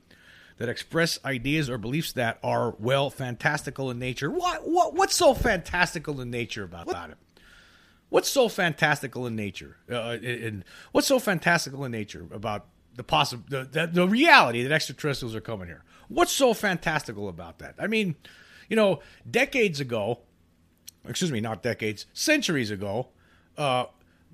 that 0.58 0.68
express 0.68 1.18
ideas 1.24 1.70
or 1.70 1.78
beliefs 1.78 2.12
that 2.12 2.38
are 2.42 2.76
well 2.78 3.10
fantastical 3.10 3.90
in 3.90 3.98
nature. 3.98 4.30
What 4.30 4.68
what 4.68 4.94
what's 4.94 5.16
so 5.16 5.34
fantastical 5.34 6.20
in 6.20 6.30
nature 6.30 6.64
about 6.64 6.86
what? 6.86 6.94
that? 6.94 7.18
What's 8.10 8.28
so 8.28 8.48
fantastical 8.48 9.26
in 9.26 9.36
nature? 9.36 9.76
Uh, 9.90 10.18
and 10.22 10.64
what's 10.92 11.06
so 11.06 11.18
fantastical 11.18 11.84
in 11.84 11.92
nature 11.92 12.26
about 12.30 12.66
the 12.94 13.02
possible 13.02 13.44
the, 13.48 13.64
the, 13.64 13.86
the 13.86 14.06
reality 14.06 14.62
that 14.62 14.72
extraterrestrials 14.72 15.34
are 15.34 15.40
coming 15.40 15.66
here? 15.66 15.82
What's 16.10 16.32
so 16.32 16.52
fantastical 16.54 17.28
about 17.28 17.60
that? 17.60 17.76
I 17.78 17.86
mean, 17.86 18.16
you 18.68 18.74
know, 18.74 19.00
decades 19.30 19.78
ago, 19.78 20.18
excuse 21.08 21.30
me, 21.30 21.40
not 21.40 21.62
decades, 21.62 22.06
centuries 22.12 22.70
ago, 22.70 23.08
uh, 23.56 23.86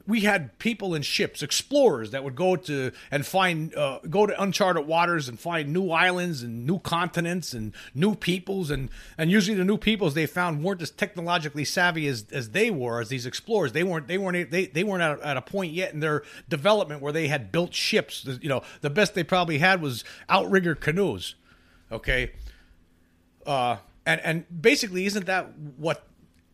we 0.07 0.21
had 0.21 0.59
people 0.59 0.95
in 0.95 1.03
ships, 1.03 1.43
explorers 1.43 2.12
that 2.12 2.23
would 2.23 2.37
go 2.37 2.57
to 2.57 2.93
and 3.11 3.27
find 3.27 3.75
uh, 3.75 3.99
go 4.09 4.25
to 4.25 4.41
uncharted 4.41 4.87
waters 4.87 5.29
and 5.29 5.39
find 5.39 5.73
new 5.73 5.91
islands 5.91 6.43
and 6.43 6.65
new 6.67 6.79
continents 6.79 7.53
and 7.53 7.75
new 7.95 8.15
peoples 8.15 8.71
and 8.71 8.89
and 9.19 9.31
usually 9.31 9.57
the 9.57 9.65
new 9.65 9.77
peoples 9.77 10.15
they 10.15 10.27
found 10.27 10.62
weren't 10.62 10.81
as 10.81 10.91
technologically 10.91 11.65
savvy 11.65 12.07
as, 12.07 12.25
as 12.31 12.51
they 12.51 12.71
were 12.71 13.01
as 13.01 13.09
these 13.09 13.27
explorers. 13.27 13.73
They 13.73 13.83
weren't 13.83 14.07
they 14.07 14.17
weren't 14.17 14.51
they, 14.51 14.67
they 14.67 14.85
weren't 14.85 15.03
at 15.03 15.21
at 15.21 15.37
a 15.37 15.43
point 15.43 15.73
yet 15.73 15.93
in 15.93 16.01
their 16.01 16.23
development 16.49 17.03
where 17.03 17.12
they 17.12 17.27
had 17.27 17.51
built 17.51 17.75
ships. 17.75 18.25
You 18.41 18.49
know, 18.49 18.62
the 18.81 18.91
best 18.91 19.15
they 19.15 19.25
probably 19.25 19.59
had 19.59 19.83
was 19.83 20.05
outrigger 20.29 20.75
canoes. 20.75 21.35
Okay, 21.90 22.33
uh, 23.46 23.77
and 24.05 24.20
and 24.22 24.62
basically, 24.62 25.07
isn't 25.07 25.27
that 25.27 25.57
what 25.77 26.07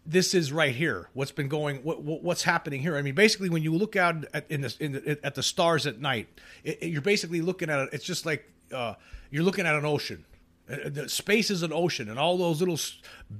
this 0.04 0.34
is 0.34 0.52
right 0.52 0.74
here. 0.74 1.08
What's 1.12 1.30
been 1.30 1.48
going? 1.48 1.78
What, 1.78 2.02
what's 2.02 2.42
happening 2.42 2.80
here? 2.80 2.96
I 2.96 3.02
mean, 3.02 3.14
basically, 3.14 3.48
when 3.48 3.62
you 3.62 3.72
look 3.72 3.94
out 3.96 4.24
at 4.34 4.50
in 4.50 4.62
the, 4.62 4.76
in 4.80 4.92
the 4.92 5.18
at 5.24 5.34
the 5.34 5.42
stars 5.42 5.86
at 5.86 6.00
night, 6.00 6.28
it, 6.64 6.78
it, 6.82 6.86
you're 6.88 7.02
basically 7.02 7.40
looking 7.40 7.70
at 7.70 7.78
it. 7.78 7.88
It's 7.92 8.04
just 8.04 8.26
like 8.26 8.50
uh, 8.72 8.94
you're 9.30 9.44
looking 9.44 9.66
at 9.66 9.74
an 9.74 9.84
ocean. 9.84 10.24
Uh, 10.70 10.88
the 10.88 11.08
space 11.08 11.50
is 11.50 11.62
an 11.62 11.72
ocean, 11.72 12.08
and 12.08 12.18
all 12.18 12.36
those 12.36 12.60
little, 12.60 12.78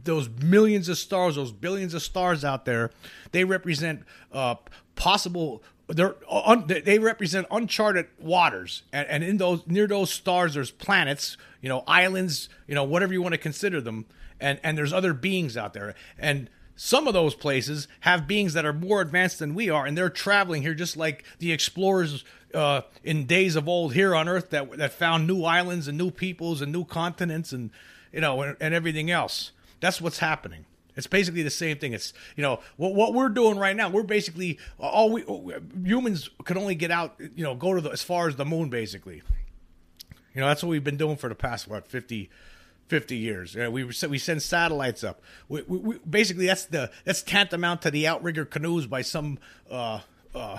those 0.05 0.29
millions 0.29 0.89
of 0.89 0.99
stars, 0.99 1.37
those 1.37 1.53
billions 1.53 1.95
of 1.95 2.03
stars 2.03 2.45
out 2.45 2.65
there, 2.65 2.91
they 3.33 3.45
represent 3.45 4.03
uh, 4.33 4.55
possible. 4.95 5.63
They're 5.95 6.15
un, 6.31 6.67
they 6.67 6.99
represent 6.99 7.47
uncharted 7.51 8.07
waters, 8.19 8.83
and, 8.93 9.07
and 9.09 9.25
in 9.25 9.37
those 9.37 9.67
near 9.67 9.87
those 9.87 10.11
stars, 10.11 10.55
there's 10.55 10.71
planets, 10.71 11.37
you 11.61 11.69
know, 11.69 11.85
islands, 11.87 12.49
you 12.67 12.75
know, 12.75 12.85
whatever 12.85 13.13
you 13.13 13.21
want 13.21 13.35
to 13.35 13.39
consider 13.39 13.81
them. 13.81 14.07
And 14.41 14.59
and 14.63 14.77
there's 14.77 14.93
other 14.93 15.13
beings 15.13 15.57
out 15.57 15.75
there. 15.75 15.95
And 16.19 16.49
some 16.77 17.07
of 17.07 17.15
those 17.15 17.35
places 17.35 17.87
have 18.01 18.27
beings 18.27 18.55
that 18.55 18.65
are 18.65 18.73
more 18.73 19.03
advanced 19.03 19.39
than 19.39 19.55
we 19.55 19.69
are 19.69 19.85
and 19.85 19.97
they're 19.97 20.09
traveling 20.09 20.63
here 20.63 20.73
just 20.73 20.97
like 20.97 21.23
the 21.39 21.53
explorers 21.53 22.25
uh, 22.55 22.81
in 23.05 23.27
days 23.27 23.57
of 23.57 23.69
old 23.69 23.93
here 23.93 24.15
on 24.15 24.27
earth 24.27 24.49
that 24.51 24.79
that 24.79 24.91
found 24.91 25.27
new 25.27 25.45
islands 25.45 25.87
and 25.87 25.99
new 25.99 26.11
peoples 26.11 26.63
and 26.63 26.73
new 26.73 26.85
continents 26.85 27.53
and 27.53 27.71
you 28.11 28.23
know 28.23 28.41
and, 28.41 28.57
and 28.59 28.73
everything 28.75 29.11
else. 29.11 29.53
That's 29.81 30.01
what's 30.01 30.19
happening 30.19 30.65
It's 30.97 31.07
basically 31.07 31.43
the 31.43 31.51
same 31.51 31.79
thing. 31.79 31.93
It's 31.93 32.13
you 32.37 32.43
know 32.43 32.61
what 32.77 32.95
what 32.95 33.15
we're 33.15 33.29
doing 33.29 33.59
right 33.59 33.75
now. 33.75 33.89
We're 33.89 34.03
basically 34.03 34.59
all 34.79 35.11
we 35.11 35.25
humans 35.85 36.29
could 36.45 36.57
only 36.57 36.75
get 36.75 36.91
out. 36.91 37.17
You 37.19 37.45
know, 37.45 37.55
go 37.55 37.75
to 37.75 37.81
the, 37.81 37.91
as 37.91 38.03
far 38.03 38.29
as 38.29 38.37
the 38.37 38.45
moon. 38.45 38.69
Basically, 38.69 39.23
you 40.35 40.41
know 40.41 40.49
that's 40.49 40.63
what 40.63 40.71
we've 40.71 40.85
been 40.85 40.97
doing 40.97 41.17
for 41.17 41.29
the 41.29 41.35
past 41.35 41.67
what 41.67 41.87
50, 41.89 42.29
50 42.89 43.17
years. 43.17 43.57
Uh, 43.57 43.71
we 43.71 43.85
we 43.85 44.19
send 44.19 44.43
satellites 44.43 45.03
up. 45.03 45.23
We, 45.49 45.63
we, 45.63 45.79
we, 45.79 45.99
basically 45.99 46.47
that's 46.47 46.67
the 46.67 46.91
that's 47.05 47.23
tantamount 47.23 47.83
to 47.83 47.91
the 47.91 48.07
outrigger 48.07 48.45
canoes 48.45 48.87
by 48.87 49.03
some 49.03 49.39
uh, 49.71 50.01
uh, 50.35 50.59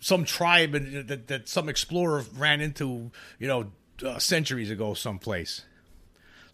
some 0.00 0.24
tribe 0.24 0.72
that, 0.72 1.28
that 1.28 1.48
some 1.48 1.68
explorer 1.68 2.24
ran 2.36 2.60
into. 2.60 3.10
You 3.38 3.48
know, 3.48 3.72
uh, 4.02 4.18
centuries 4.18 4.70
ago, 4.70 4.94
someplace. 4.94 5.62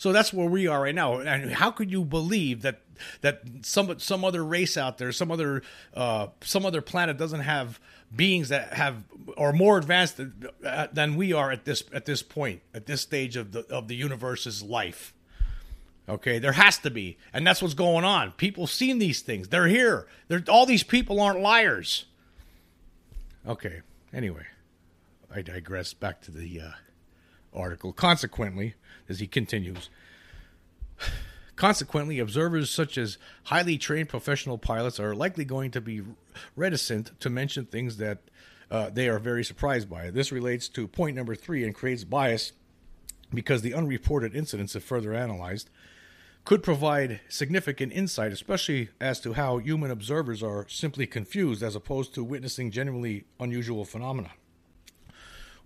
So 0.00 0.12
that's 0.12 0.32
where 0.32 0.48
we 0.48 0.66
are 0.66 0.80
right 0.80 0.94
now. 0.94 1.18
And 1.18 1.52
how 1.52 1.70
could 1.70 1.92
you 1.92 2.06
believe 2.06 2.62
that 2.62 2.80
that 3.20 3.42
some 3.60 3.98
some 3.98 4.24
other 4.24 4.42
race 4.42 4.78
out 4.78 4.96
there, 4.96 5.12
some 5.12 5.30
other 5.30 5.62
uh, 5.92 6.28
some 6.40 6.64
other 6.64 6.80
planet 6.80 7.18
doesn't 7.18 7.42
have 7.42 7.78
beings 8.16 8.48
that 8.48 8.72
have 8.72 9.04
are 9.36 9.52
more 9.52 9.76
advanced 9.76 10.18
than 10.94 11.16
we 11.16 11.34
are 11.34 11.50
at 11.50 11.66
this 11.66 11.84
at 11.92 12.06
this 12.06 12.22
point 12.22 12.62
at 12.72 12.86
this 12.86 13.02
stage 13.02 13.36
of 13.36 13.52
the 13.52 13.60
of 13.68 13.88
the 13.88 13.94
universe's 13.94 14.62
life? 14.62 15.12
Okay, 16.08 16.38
there 16.38 16.52
has 16.52 16.78
to 16.78 16.90
be, 16.90 17.18
and 17.34 17.46
that's 17.46 17.60
what's 17.60 17.74
going 17.74 18.06
on. 18.06 18.32
People 18.32 18.66
seen 18.66 19.00
these 19.00 19.20
things. 19.20 19.48
They're 19.48 19.68
here. 19.68 20.06
They're, 20.28 20.42
all 20.48 20.64
these 20.64 20.82
people 20.82 21.20
aren't 21.20 21.40
liars. 21.40 22.06
Okay. 23.46 23.82
Anyway, 24.14 24.46
I 25.32 25.42
digress. 25.42 25.92
Back 25.92 26.22
to 26.22 26.30
the 26.30 26.58
uh, 26.58 26.70
article. 27.54 27.92
Consequently, 27.92 28.74
as 29.08 29.20
he 29.20 29.26
continues. 29.26 29.88
Consequently, 31.56 32.18
observers 32.18 32.70
such 32.70 32.96
as 32.96 33.18
highly 33.44 33.76
trained 33.76 34.08
professional 34.08 34.56
pilots 34.56 34.98
are 34.98 35.14
likely 35.14 35.44
going 35.44 35.70
to 35.72 35.80
be 35.80 36.02
reticent 36.56 37.18
to 37.20 37.28
mention 37.28 37.66
things 37.66 37.98
that 37.98 38.18
uh, 38.70 38.88
they 38.88 39.08
are 39.08 39.18
very 39.18 39.44
surprised 39.44 39.90
by. 39.90 40.10
This 40.10 40.32
relates 40.32 40.68
to 40.68 40.88
point 40.88 41.16
number 41.16 41.34
three 41.34 41.64
and 41.64 41.74
creates 41.74 42.04
bias 42.04 42.52
because 43.34 43.62
the 43.62 43.74
unreported 43.74 44.34
incidents, 44.34 44.74
if 44.74 44.82
further 44.82 45.12
analyzed, 45.12 45.68
could 46.44 46.62
provide 46.62 47.20
significant 47.28 47.92
insight, 47.92 48.32
especially 48.32 48.88
as 49.00 49.20
to 49.20 49.34
how 49.34 49.58
human 49.58 49.90
observers 49.90 50.42
are 50.42 50.66
simply 50.68 51.06
confused 51.06 51.62
as 51.62 51.76
opposed 51.76 52.14
to 52.14 52.24
witnessing 52.24 52.70
genuinely 52.70 53.24
unusual 53.38 53.84
phenomena. 53.84 54.30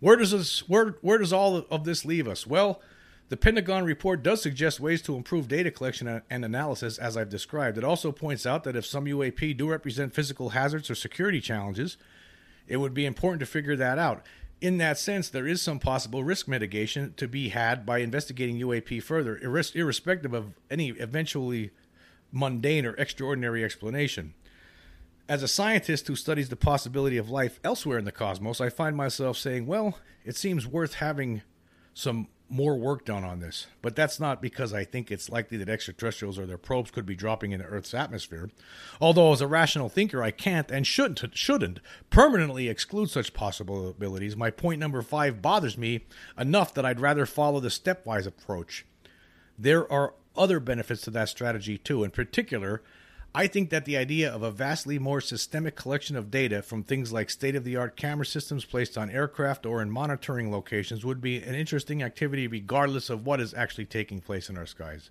Where 0.04 0.16
does 0.16 0.32
this 0.32 0.68
where 0.68 0.96
where 1.00 1.16
does 1.16 1.32
all 1.32 1.64
of 1.70 1.84
this 1.84 2.04
leave 2.04 2.28
us? 2.28 2.46
Well, 2.46 2.82
the 3.30 3.38
Pentagon 3.38 3.86
report 3.86 4.22
does 4.22 4.42
suggest 4.42 4.78
ways 4.78 5.00
to 5.00 5.16
improve 5.16 5.48
data 5.48 5.70
collection 5.70 6.20
and 6.28 6.44
analysis, 6.44 6.98
as 6.98 7.16
I've 7.16 7.30
described. 7.30 7.78
It 7.78 7.84
also 7.84 8.12
points 8.12 8.44
out 8.44 8.64
that 8.64 8.76
if 8.76 8.84
some 8.84 9.06
UAP 9.06 9.56
do 9.56 9.70
represent 9.70 10.12
physical 10.12 10.50
hazards 10.50 10.90
or 10.90 10.94
security 10.94 11.40
challenges, 11.40 11.96
it 12.68 12.76
would 12.76 12.92
be 12.92 13.06
important 13.06 13.40
to 13.40 13.46
figure 13.46 13.76
that 13.76 13.98
out. 13.98 14.22
In 14.60 14.76
that 14.76 14.98
sense, 14.98 15.30
there 15.30 15.46
is 15.46 15.62
some 15.62 15.78
possible 15.78 16.22
risk 16.22 16.48
mitigation 16.48 17.14
to 17.16 17.26
be 17.26 17.48
had 17.48 17.86
by 17.86 18.00
investigating 18.00 18.60
UAP 18.60 19.02
further, 19.02 19.38
irrespective 19.38 20.34
of 20.34 20.52
any 20.70 20.90
eventually 20.90 21.70
mundane 22.30 22.84
or 22.84 22.92
extraordinary 22.96 23.64
explanation. 23.64 24.34
As 25.26 25.42
a 25.42 25.48
scientist 25.48 26.06
who 26.06 26.16
studies 26.16 26.50
the 26.50 26.56
possibility 26.56 27.16
of 27.16 27.30
life 27.30 27.58
elsewhere 27.64 27.98
in 27.98 28.04
the 28.04 28.12
cosmos, 28.12 28.60
I 28.60 28.68
find 28.68 28.94
myself 28.94 29.38
saying, 29.38 29.66
well, 29.66 29.98
it 30.22 30.36
seems 30.36 30.66
worth 30.66 30.94
having 30.94 31.40
some 31.94 32.28
more 32.50 32.76
work 32.76 33.06
done 33.06 33.24
on 33.24 33.40
this. 33.40 33.66
But 33.80 33.96
that's 33.96 34.20
not 34.20 34.42
because 34.42 34.74
I 34.74 34.84
think 34.84 35.10
it's 35.10 35.30
likely 35.30 35.56
that 35.56 35.68
extraterrestrials 35.70 36.38
or 36.38 36.44
their 36.44 36.58
probes 36.58 36.90
could 36.90 37.06
be 37.06 37.16
dropping 37.16 37.52
into 37.52 37.64
Earth's 37.64 37.94
atmosphere. 37.94 38.50
Although, 39.00 39.32
as 39.32 39.40
a 39.40 39.46
rational 39.46 39.88
thinker, 39.88 40.22
I 40.22 40.30
can't 40.30 40.70
and 40.70 40.86
shouldn't, 40.86 41.36
shouldn't 41.36 41.80
permanently 42.10 42.68
exclude 42.68 43.08
such 43.08 43.32
possibilities. 43.32 44.36
My 44.36 44.50
point 44.50 44.78
number 44.78 45.00
five 45.00 45.40
bothers 45.40 45.78
me 45.78 46.04
enough 46.38 46.74
that 46.74 46.84
I'd 46.84 47.00
rather 47.00 47.24
follow 47.24 47.60
the 47.60 47.68
stepwise 47.68 48.26
approach. 48.26 48.84
There 49.58 49.90
are 49.90 50.12
other 50.36 50.60
benefits 50.60 51.00
to 51.02 51.10
that 51.12 51.30
strategy, 51.30 51.78
too. 51.78 52.04
In 52.04 52.10
particular, 52.10 52.82
I 53.36 53.48
think 53.48 53.70
that 53.70 53.84
the 53.84 53.96
idea 53.96 54.32
of 54.32 54.44
a 54.44 54.52
vastly 54.52 54.96
more 55.00 55.20
systemic 55.20 55.74
collection 55.74 56.14
of 56.14 56.30
data 56.30 56.62
from 56.62 56.84
things 56.84 57.12
like 57.12 57.30
state 57.30 57.56
of 57.56 57.64
the 57.64 57.74
art 57.74 57.96
camera 57.96 58.24
systems 58.24 58.64
placed 58.64 58.96
on 58.96 59.10
aircraft 59.10 59.66
or 59.66 59.82
in 59.82 59.90
monitoring 59.90 60.52
locations 60.52 61.04
would 61.04 61.20
be 61.20 61.42
an 61.42 61.56
interesting 61.56 62.00
activity 62.00 62.46
regardless 62.46 63.10
of 63.10 63.26
what 63.26 63.40
is 63.40 63.52
actually 63.52 63.86
taking 63.86 64.20
place 64.20 64.48
in 64.48 64.56
our 64.56 64.66
skies. 64.66 65.10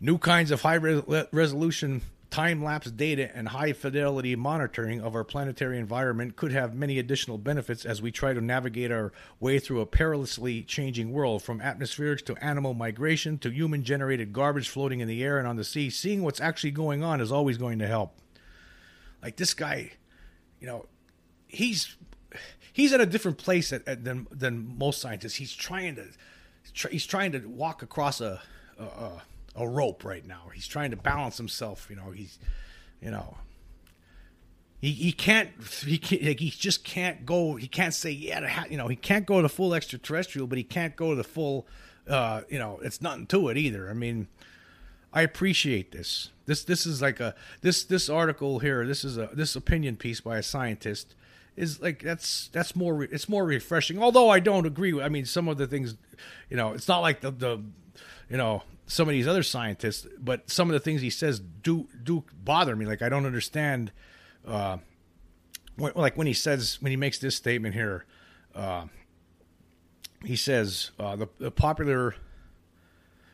New 0.00 0.18
kinds 0.18 0.52
of 0.52 0.62
high 0.62 0.76
resolution 0.76 2.02
time 2.34 2.64
lapse 2.64 2.90
data 2.90 3.30
and 3.36 3.46
high 3.46 3.72
fidelity 3.72 4.34
monitoring 4.34 5.00
of 5.00 5.14
our 5.14 5.22
planetary 5.22 5.78
environment 5.78 6.34
could 6.34 6.50
have 6.50 6.74
many 6.74 6.98
additional 6.98 7.38
benefits 7.38 7.84
as 7.84 8.02
we 8.02 8.10
try 8.10 8.32
to 8.32 8.40
navigate 8.40 8.90
our 8.90 9.12
way 9.38 9.60
through 9.60 9.80
a 9.80 9.86
perilously 9.86 10.60
changing 10.64 11.12
world 11.12 11.44
from 11.44 11.60
atmospherics 11.60 12.26
to 12.26 12.34
animal 12.44 12.74
migration 12.74 13.38
to 13.38 13.50
human 13.50 13.84
generated 13.84 14.32
garbage 14.32 14.68
floating 14.68 14.98
in 14.98 15.06
the 15.06 15.22
air 15.22 15.38
and 15.38 15.46
on 15.46 15.54
the 15.54 15.62
sea. 15.62 15.88
Seeing 15.88 16.24
what's 16.24 16.40
actually 16.40 16.72
going 16.72 17.04
on 17.04 17.20
is 17.20 17.30
always 17.30 17.56
going 17.56 17.78
to 17.78 17.86
help. 17.86 18.16
Like 19.22 19.36
this 19.36 19.54
guy, 19.54 19.92
you 20.58 20.66
know, 20.66 20.86
he's 21.46 21.94
he's 22.72 22.92
at 22.92 23.00
a 23.00 23.06
different 23.06 23.38
place 23.38 23.72
at, 23.72 23.86
at, 23.86 24.02
than 24.02 24.26
than 24.32 24.76
most 24.76 25.00
scientists. 25.00 25.36
He's 25.36 25.54
trying 25.54 25.94
to 25.94 26.88
he's 26.90 27.06
trying 27.06 27.30
to 27.30 27.46
walk 27.46 27.82
across 27.82 28.20
a, 28.20 28.42
a, 28.76 28.82
a 28.82 29.22
a 29.56 29.66
rope 29.66 30.04
right 30.04 30.26
now. 30.26 30.50
He's 30.52 30.66
trying 30.66 30.90
to 30.90 30.96
balance 30.96 31.36
himself. 31.36 31.86
You 31.90 31.96
know, 31.96 32.10
he's, 32.10 32.38
you 33.00 33.10
know, 33.10 33.36
he, 34.80 34.92
he 34.92 35.12
can't 35.12 35.50
he 35.84 35.98
can't, 35.98 36.22
like, 36.22 36.40
he 36.40 36.50
just 36.50 36.84
can't 36.84 37.24
go. 37.24 37.56
He 37.56 37.68
can't 37.68 37.94
say 37.94 38.10
yeah. 38.10 38.64
you 38.68 38.76
know, 38.76 38.88
he 38.88 38.96
can't 38.96 39.26
go 39.26 39.40
to 39.42 39.48
full 39.48 39.74
extraterrestrial, 39.74 40.46
but 40.46 40.58
he 40.58 40.64
can't 40.64 40.96
go 40.96 41.10
to 41.10 41.16
the 41.16 41.24
full. 41.24 41.66
Uh, 42.08 42.42
you 42.50 42.58
know, 42.58 42.78
it's 42.82 43.00
nothing 43.00 43.26
to 43.26 43.48
it 43.48 43.56
either. 43.56 43.88
I 43.88 43.94
mean, 43.94 44.28
I 45.12 45.22
appreciate 45.22 45.92
this. 45.92 46.30
This 46.46 46.64
this 46.64 46.84
is 46.84 47.00
like 47.00 47.20
a 47.20 47.34
this 47.62 47.84
this 47.84 48.10
article 48.10 48.58
here. 48.58 48.86
This 48.86 49.04
is 49.04 49.16
a 49.16 49.30
this 49.32 49.56
opinion 49.56 49.96
piece 49.96 50.20
by 50.20 50.36
a 50.36 50.42
scientist 50.42 51.14
is 51.56 51.80
like 51.80 52.02
that's 52.02 52.48
that's 52.52 52.74
more 52.74 53.04
it's 53.04 53.28
more 53.28 53.44
refreshing. 53.44 54.02
Although 54.02 54.28
I 54.28 54.40
don't 54.40 54.66
agree. 54.66 55.00
I 55.00 55.08
mean, 55.08 55.24
some 55.24 55.48
of 55.48 55.56
the 55.56 55.66
things, 55.66 55.94
you 56.50 56.56
know, 56.56 56.72
it's 56.72 56.88
not 56.88 57.00
like 57.00 57.20
the 57.20 57.30
the 57.30 57.62
you 58.28 58.36
know 58.36 58.62
some 58.86 59.08
of 59.08 59.12
these 59.12 59.26
other 59.26 59.42
scientists, 59.42 60.06
but 60.18 60.50
some 60.50 60.68
of 60.68 60.74
the 60.74 60.80
things 60.80 61.00
he 61.00 61.10
says 61.10 61.40
do 61.40 61.88
do 62.02 62.24
bother 62.42 62.76
me. 62.76 62.86
Like 62.86 63.02
I 63.02 63.08
don't 63.08 63.26
understand. 63.26 63.92
Uh, 64.46 64.78
when, 65.76 65.92
like 65.96 66.16
when 66.16 66.26
he 66.26 66.32
says 66.34 66.78
when 66.80 66.90
he 66.90 66.96
makes 66.96 67.18
this 67.18 67.34
statement 67.34 67.74
here, 67.74 68.04
uh, 68.54 68.86
he 70.24 70.36
says 70.36 70.90
uh, 70.98 71.16
the, 71.16 71.28
the 71.38 71.50
popular, 71.50 72.14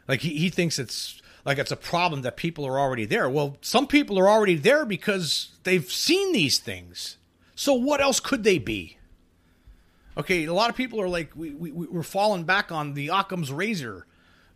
like 0.09 0.20
he, 0.20 0.37
he 0.37 0.48
thinks 0.48 0.79
it's 0.79 1.20
like 1.44 1.59
it's 1.59 1.70
a 1.70 1.76
problem 1.76 2.22
that 2.22 2.37
people 2.37 2.64
are 2.66 2.79
already 2.79 3.05
there. 3.05 3.29
Well, 3.29 3.57
some 3.61 3.87
people 3.87 4.18
are 4.18 4.29
already 4.29 4.57
there 4.57 4.85
because 4.85 5.59
they've 5.64 5.90
seen 5.90 6.33
these 6.33 6.59
things. 6.59 7.16
So 7.55 7.74
what 7.74 8.00
else 8.00 8.20
could 8.20 8.44
they 8.44 8.59
be? 8.59 8.98
Okay, 10.16 10.44
a 10.44 10.53
lot 10.53 10.70
of 10.70 10.76
people 10.76 11.00
are 11.00 11.09
like 11.09 11.35
we, 11.35 11.50
we 11.50 11.70
we're 11.70 12.03
falling 12.03 12.44
back 12.44 12.72
on 12.72 12.94
the 12.94 13.09
Occam's 13.09 13.53
razor 13.53 14.07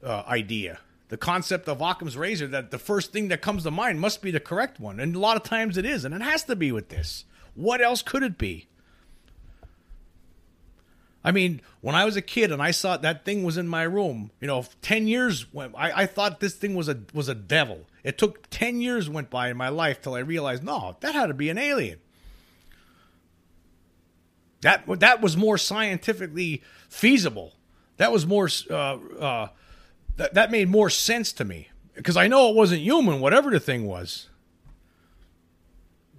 uh, 0.04 0.24
idea. 0.26 0.78
The 1.08 1.16
concept 1.16 1.68
of 1.68 1.80
Occam's 1.80 2.16
razor 2.16 2.46
that 2.48 2.70
the 2.70 2.78
first 2.78 3.12
thing 3.12 3.28
that 3.28 3.42
comes 3.42 3.62
to 3.64 3.70
mind 3.70 4.00
must 4.00 4.22
be 4.22 4.30
the 4.30 4.40
correct 4.40 4.80
one. 4.80 4.98
And 4.98 5.14
a 5.14 5.18
lot 5.18 5.36
of 5.36 5.42
times 5.42 5.76
it 5.76 5.84
is, 5.84 6.04
and 6.04 6.14
it 6.14 6.22
has 6.22 6.44
to 6.44 6.56
be 6.56 6.72
with 6.72 6.88
this. 6.88 7.24
What 7.54 7.80
else 7.80 8.02
could 8.02 8.22
it 8.22 8.38
be? 8.38 8.66
I 11.26 11.32
mean, 11.32 11.62
when 11.80 11.94
I 11.94 12.04
was 12.04 12.16
a 12.16 12.22
kid 12.22 12.52
and 12.52 12.62
I 12.62 12.70
saw 12.70 12.98
that 12.98 13.24
thing 13.24 13.44
was 13.44 13.56
in 13.56 13.66
my 13.66 13.82
room, 13.84 14.30
you 14.40 14.46
know, 14.46 14.66
ten 14.82 15.06
years 15.06 15.52
went. 15.54 15.74
I, 15.76 16.02
I 16.02 16.06
thought 16.06 16.40
this 16.40 16.54
thing 16.54 16.74
was 16.74 16.88
a 16.88 16.98
was 17.14 17.28
a 17.28 17.34
devil. 17.34 17.86
It 18.02 18.18
took 18.18 18.50
ten 18.50 18.82
years 18.82 19.08
went 19.08 19.30
by 19.30 19.48
in 19.48 19.56
my 19.56 19.70
life 19.70 20.02
till 20.02 20.14
I 20.14 20.18
realized, 20.18 20.62
no, 20.62 20.96
that 21.00 21.14
had 21.14 21.28
to 21.28 21.34
be 21.34 21.48
an 21.48 21.56
alien. 21.56 21.98
That 24.60 24.84
that 25.00 25.22
was 25.22 25.34
more 25.34 25.56
scientifically 25.56 26.62
feasible. 26.90 27.54
That 27.96 28.12
was 28.12 28.26
more 28.26 28.50
uh, 28.70 28.74
uh, 28.74 29.48
that 30.16 30.34
that 30.34 30.50
made 30.50 30.68
more 30.68 30.90
sense 30.90 31.32
to 31.34 31.44
me 31.44 31.68
because 31.94 32.16
I 32.16 32.26
know 32.26 32.50
it 32.50 32.56
wasn't 32.56 32.82
human, 32.82 33.20
whatever 33.20 33.50
the 33.50 33.60
thing 33.60 33.86
was. 33.86 34.28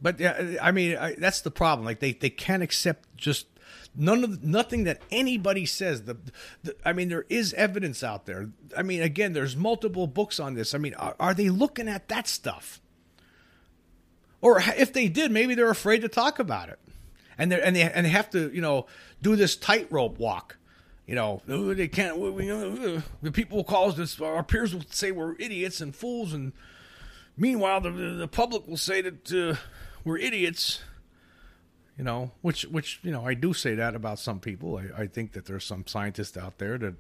But 0.01 0.19
yeah, 0.19 0.57
I 0.61 0.71
mean, 0.71 0.97
I, 0.97 1.15
that's 1.15 1.41
the 1.41 1.51
problem. 1.51 1.85
Like 1.85 1.99
they, 1.99 2.13
they 2.13 2.29
can't 2.29 2.61
accept 2.61 3.17
just 3.17 3.47
none 3.95 4.23
of 4.23 4.43
nothing 4.43 4.83
that 4.83 5.01
anybody 5.11 5.65
says. 5.65 6.03
The, 6.03 6.17
the, 6.63 6.75
I 6.85 6.93
mean, 6.93 7.09
there 7.09 7.25
is 7.29 7.53
evidence 7.53 8.03
out 8.03 8.25
there. 8.25 8.49
I 8.77 8.83
mean, 8.83 9.01
again, 9.01 9.33
there's 9.33 9.55
multiple 9.55 10.07
books 10.07 10.39
on 10.39 10.53
this. 10.53 10.75
I 10.75 10.77
mean, 10.77 10.93
are, 10.95 11.15
are 11.19 11.33
they 11.33 11.49
looking 11.49 11.87
at 11.87 12.07
that 12.09 12.27
stuff? 12.27 12.81
Or 14.41 14.59
if 14.59 14.93
they 14.93 15.07
did, 15.07 15.31
maybe 15.31 15.55
they're 15.55 15.71
afraid 15.71 16.01
to 16.01 16.07
talk 16.07 16.37
about 16.37 16.69
it, 16.69 16.77
and 17.35 17.51
they 17.51 17.59
and 17.59 17.75
they 17.75 17.81
and 17.81 18.05
they 18.05 18.11
have 18.11 18.29
to, 18.31 18.53
you 18.53 18.61
know, 18.61 18.85
do 19.21 19.35
this 19.35 19.55
tightrope 19.55 20.19
walk 20.19 20.57
you 21.07 21.15
know, 21.15 21.41
"Oh, 21.47 21.73
they 21.73 21.87
can't. 21.87 22.17
we- 22.17 22.29
we- 22.31 22.51
uh, 22.51 23.01
The 23.21 23.31
people 23.31 23.57
will 23.57 23.63
call 23.63 23.91
us. 23.99 24.19
Our 24.21 24.43
peers 24.43 24.73
will 24.73 24.83
say 24.89 25.11
we're 25.11 25.35
idiots 25.39 25.81
and 25.81 25.95
fools, 25.95 26.33
and 26.33 26.51
meanwhile, 27.37 27.81
the 27.81 27.91
the 27.91 28.27
public 28.27 28.67
will 28.67 28.77
say 28.77 29.01
that 29.01 29.31
uh, 29.31 29.55
we're 30.03 30.17
idiots. 30.17 30.81
You 31.97 32.03
know, 32.03 32.31
which 32.41 32.63
which 32.63 32.99
you 33.03 33.11
know, 33.11 33.25
I 33.25 33.35
do 33.35 33.53
say 33.53 33.75
that 33.75 33.95
about 33.95 34.19
some 34.19 34.39
people. 34.39 34.77
I, 34.77 35.03
I 35.03 35.07
think 35.07 35.31
that 35.33 35.45
there's 35.45 35.63
some 35.63 35.85
scientists 35.87 36.35
out 36.35 36.57
there 36.57 36.77
that, 36.77 36.95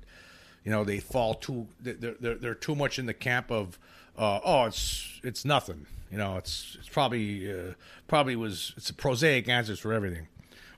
you 0.63 0.71
know, 0.71 0.85
they 0.85 0.99
fall 0.99 1.33
too. 1.33 1.67
They're 1.81 2.15
they're, 2.19 2.35
they're 2.35 2.55
too 2.55 2.75
much 2.75 2.97
in 2.97 3.05
the 3.05 3.13
camp 3.13 3.51
of, 3.51 3.77
uh, 4.17 4.39
oh, 4.45 4.65
it's 4.65 5.19
it's 5.21 5.43
nothing. 5.43 5.85
You 6.11 6.17
know, 6.17 6.37
it's 6.37 6.77
it's 6.79 6.87
probably 6.87 7.51
uh, 7.51 7.73
probably 8.07 8.37
was 8.37 8.71
it's 8.77 8.89
a 8.89 8.93
prosaic 8.93 9.49
answers 9.49 9.79
for 9.79 9.91
everything. 9.91 10.27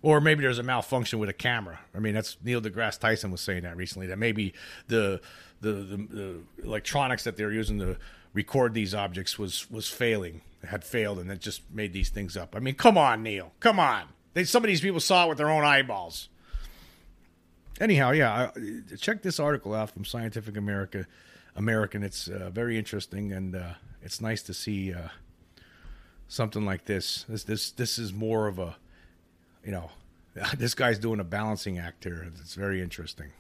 Or 0.02 0.22
maybe 0.22 0.42
there's 0.42 0.60
a 0.60 0.64
malfunction 0.64 1.20
with 1.20 1.30
a 1.30 1.34
camera. 1.34 1.80
I 1.96 2.00
mean, 2.00 2.14
that's 2.14 2.38
Neil 2.44 2.62
deGrasse 2.62 3.00
Tyson 3.00 3.32
was 3.32 3.42
saying 3.42 3.64
that 3.64 3.76
recently. 3.76 4.08
That 4.08 4.20
maybe 4.20 4.54
the 4.88 5.22
the, 5.62 5.72
the, 5.72 5.98
the 5.98 6.40
electronics 6.64 7.24
that 7.24 7.36
they're 7.36 7.52
using 7.52 7.80
to 7.80 7.98
record 8.34 8.74
these 8.74 8.94
objects 8.94 9.40
was 9.40 9.70
was 9.72 9.88
failing, 9.88 10.42
had 10.64 10.84
failed, 10.84 11.20
and 11.20 11.32
it 11.32 11.42
just 11.42 11.62
made 11.74 11.94
these 11.94 12.10
things 12.10 12.38
up. 12.38 12.56
I 12.56 12.60
mean, 12.60 12.76
come 12.76 12.98
on, 12.98 13.24
Neil, 13.24 13.52
come 13.60 13.80
on. 13.80 14.04
They, 14.34 14.44
some 14.44 14.64
of 14.64 14.68
these 14.68 14.82
people 14.82 15.00
saw 15.00 15.26
it 15.26 15.30
with 15.30 15.40
their 15.40 15.50
own 15.50 15.64
eyeballs. 15.64 16.30
Anyhow, 17.80 18.12
yeah, 18.12 18.52
I, 18.56 18.96
check 18.98 19.22
this 19.24 19.40
article 19.40 19.74
out 19.74 19.92
from 19.92 20.06
Scientific 20.06 20.58
America, 20.58 21.08
American. 21.56 22.04
It's 22.04 22.28
uh, 22.28 22.50
very 22.52 22.78
interesting, 22.78 23.32
and 23.32 23.56
uh, 23.56 23.74
it's 24.02 24.22
nice 24.22 24.44
to 24.44 24.54
see 24.54 24.94
uh, 24.94 25.10
something 26.28 26.66
like 26.66 26.86
this. 26.86 27.26
This 27.28 27.44
this 27.44 27.72
this 27.72 27.98
is 27.98 28.14
more 28.14 28.48
of 28.48 28.60
a, 28.60 28.76
you 29.68 29.74
know, 29.74 29.92
this 30.58 30.74
guy's 30.74 30.98
doing 30.98 31.20
a 31.20 31.24
balancing 31.24 31.78
act 31.78 32.06
here. 32.06 32.26
It's 32.40 32.56
very 32.56 32.82
interesting. 32.82 33.32